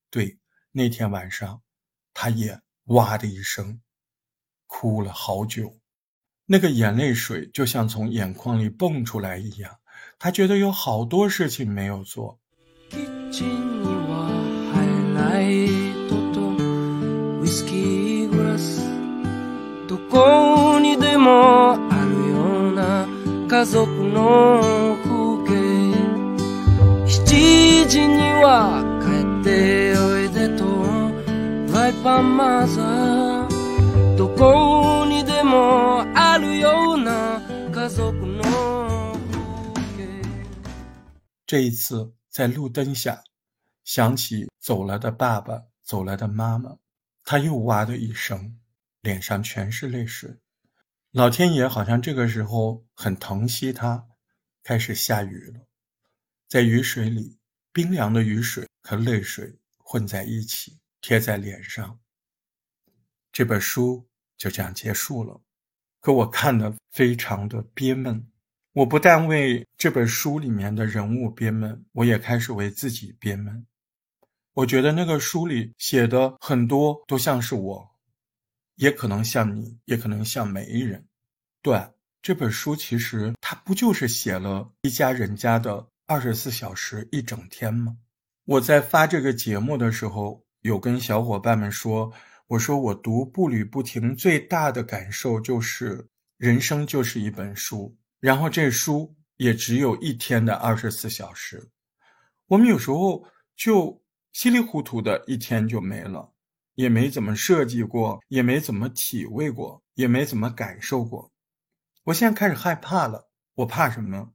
[0.09, 0.39] 对，
[0.71, 1.61] 那天晚上，
[2.13, 3.81] 他也哇的一声，
[4.67, 5.77] 哭了好久，
[6.45, 9.77] 那个眼泪水就像从眼眶里蹦出来一样。
[10.17, 12.39] 他觉得有好多事情没有做。
[23.60, 25.92] 家族の風景
[27.04, 30.64] 7時には帰っておいでと
[31.76, 39.14] ワイパンマザーどこにでもあるような家族の
[41.46, 43.22] 这一次在路灯下
[43.84, 46.78] 想起走了的爸爸走了的妈妈
[47.24, 48.56] 他又哇的一声
[49.05, 50.39] 脸上全是泪水
[51.11, 54.07] 老天爷好像这个时候很疼惜他，
[54.63, 55.67] 开始下雨了，
[56.47, 57.37] 在雨水里，
[57.71, 61.99] 冰凉的雨水和泪水混在一起，贴在脸上。
[63.31, 65.39] 这本书就这样结束了，
[66.01, 68.27] 可我看的非常的憋闷。
[68.73, 73.67] 我不但为这本书里面的人物憋闷，我也开始为自己憋闷。
[74.53, 77.94] 我觉得那个书里写的很多都像是我。
[78.75, 81.05] 也可能像你，也可能像媒人。
[81.61, 81.79] 对
[82.21, 87.97] 这本书，其实它不就是写了一家人家的二十四小时一整天吗？
[88.45, 92.11] 我在发这个节目的时候，有跟小伙伴们说，
[92.47, 96.07] 我说我读步履不停最大的感受就是，
[96.37, 101.71] 人生就是一本书，然后这书也只有一天的二十四小时。
[102.47, 103.23] 我们有时候
[103.55, 104.03] 就
[104.33, 106.31] 稀里糊涂的一天就没了，
[106.75, 111.31] 也没怎么设计过，也没怎么体味过，也没怎么感受过。
[112.03, 114.31] 我现在开始害怕了，我怕什么呢？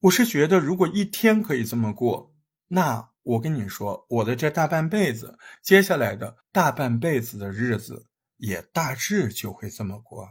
[0.00, 2.34] 我是觉得，如果一天可以这么过，
[2.68, 8.06] 那我跟你说，我的这大半辈子，接下来的大半辈子的日子，
[8.36, 10.28] 也大致就会这么过。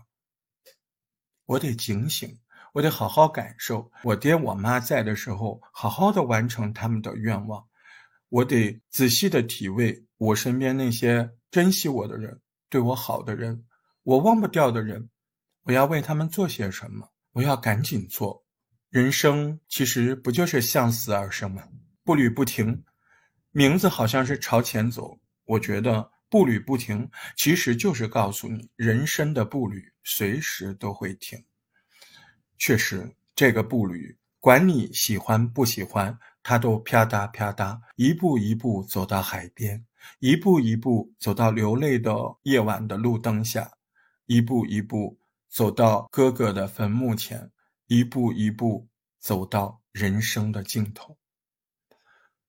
[1.46, 2.40] 我得警醒，
[2.74, 3.92] 我得好好感受。
[4.04, 7.68] 我爹我妈在的时候，好好的完成他们的愿望。
[8.30, 13.64] 我得仔细的体味我身边那些珍惜我的人，对我好的人，
[14.02, 15.08] 我忘不掉的人。
[15.62, 17.08] 我要为他们做些什么？
[17.32, 18.44] 我要赶紧做。
[18.90, 21.62] 人生其实不就是向死而生吗？
[22.04, 22.84] 步履不停，
[23.52, 25.16] 名字好像是朝前走。
[25.46, 31.38] 我觉得步履不停，其实就是告诉你，人生的步履随时都会停。
[32.58, 39.86] 确实，这个步履，管你喜欢不喜欢，它都啪嗒啪嗒，一步一步走到海边，
[40.20, 43.72] 一步一步走到流泪的夜晚的路灯下，
[44.26, 47.52] 一步一步走到哥哥的坟墓前，
[47.88, 48.88] 一步一步
[49.20, 51.18] 走到人生的尽头。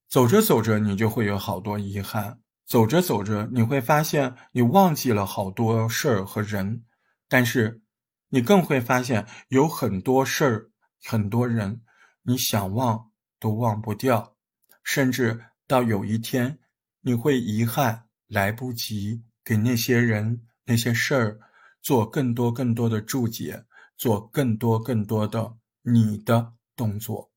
[0.09, 6.84] 走着走着，你就会有好多遗憾；走着走着，你会发现你忘记了好多事儿和人，
[7.28, 7.82] 但是
[8.28, 10.70] 你更会发现有很多事儿、
[11.02, 11.82] 很多人，
[12.22, 14.36] 你想忘都忘不掉，
[14.84, 16.59] 甚至到有一天，
[17.05, 21.38] 你会遗憾来不及给那些人、那些事儿
[21.82, 23.64] 做更多更多的注解，
[23.96, 27.30] 做更多更多的你的动作，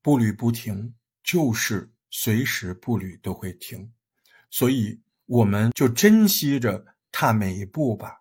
[0.00, 1.92] 步履不停，就是。
[2.12, 3.88] 随时步履都会停，
[4.50, 8.16] 所以我们就珍惜着踏每一步吧。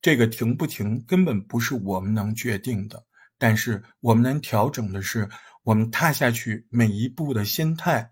[0.00, 3.04] 这个停不停根本不是我们能决定的，
[3.36, 5.28] 但是我们能调整的是
[5.64, 8.08] 我们踏下去每一步的心态，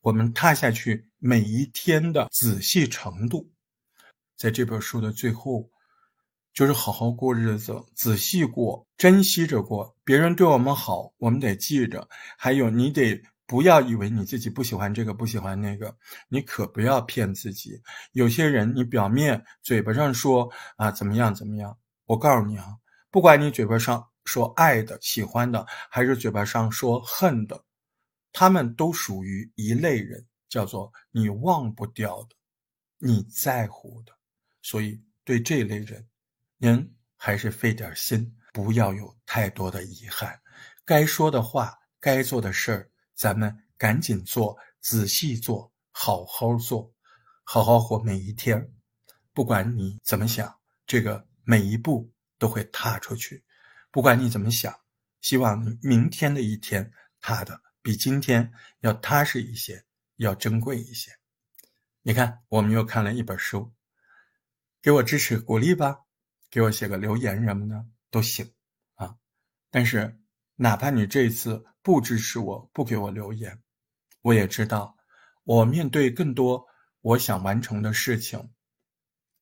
[0.00, 3.50] 我们踏下去每一天的仔细程度。
[4.36, 5.70] 在这本书的最后，
[6.52, 9.96] 就是好好过日子，仔细过，珍惜着过。
[10.04, 12.06] 别人对我们好，我们得记着。
[12.36, 13.22] 还有，你得。
[13.46, 15.94] 不要以为你自己不喜欢这个不喜欢那个，
[16.28, 17.78] 你可不要骗自己。
[18.12, 22.66] 有些人，你表面嘴巴上说啊怎么样怎么样，我告诉你啊，
[23.10, 27.62] 不管你嘴巴上说爱的、喜欢的，还是嘴巴上说恨的，
[28.32, 30.24] 他们都属于一类人，
[30.54, 32.36] 叫做你忘不掉的，
[32.98, 34.12] 你在乎的。
[34.62, 36.08] 所以对这类人，
[36.58, 40.40] 您还是费点心，不要有太多的遗憾。
[40.84, 42.88] 该说的话，该做的事儿。
[43.16, 46.94] 咱们赶紧做，仔细做，好好做，
[47.42, 48.72] 好好活每一天。
[49.32, 53.42] 不管你怎么想，这个每一步都会踏出去。
[53.90, 54.72] 不管你怎么想，
[55.20, 58.52] 希望你明天的一天踏的比今天
[58.82, 59.83] 要踏实一些，
[60.16, 61.10] 要珍贵一些，
[62.02, 63.72] 你看，我们又看了一本书，
[64.80, 65.98] 给我支持鼓励吧，
[66.50, 68.52] 给我写个留言什么的都行
[68.94, 69.16] 啊，
[69.70, 70.20] 但是
[70.56, 73.60] 哪怕你这一次不支持我，不给我留言，
[74.22, 74.96] 我也知道
[75.42, 76.66] 我面对更多
[77.00, 78.50] 我想完成的事情，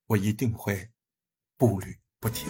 [0.06, 0.90] 我一定会
[1.56, 2.48] 步履不停。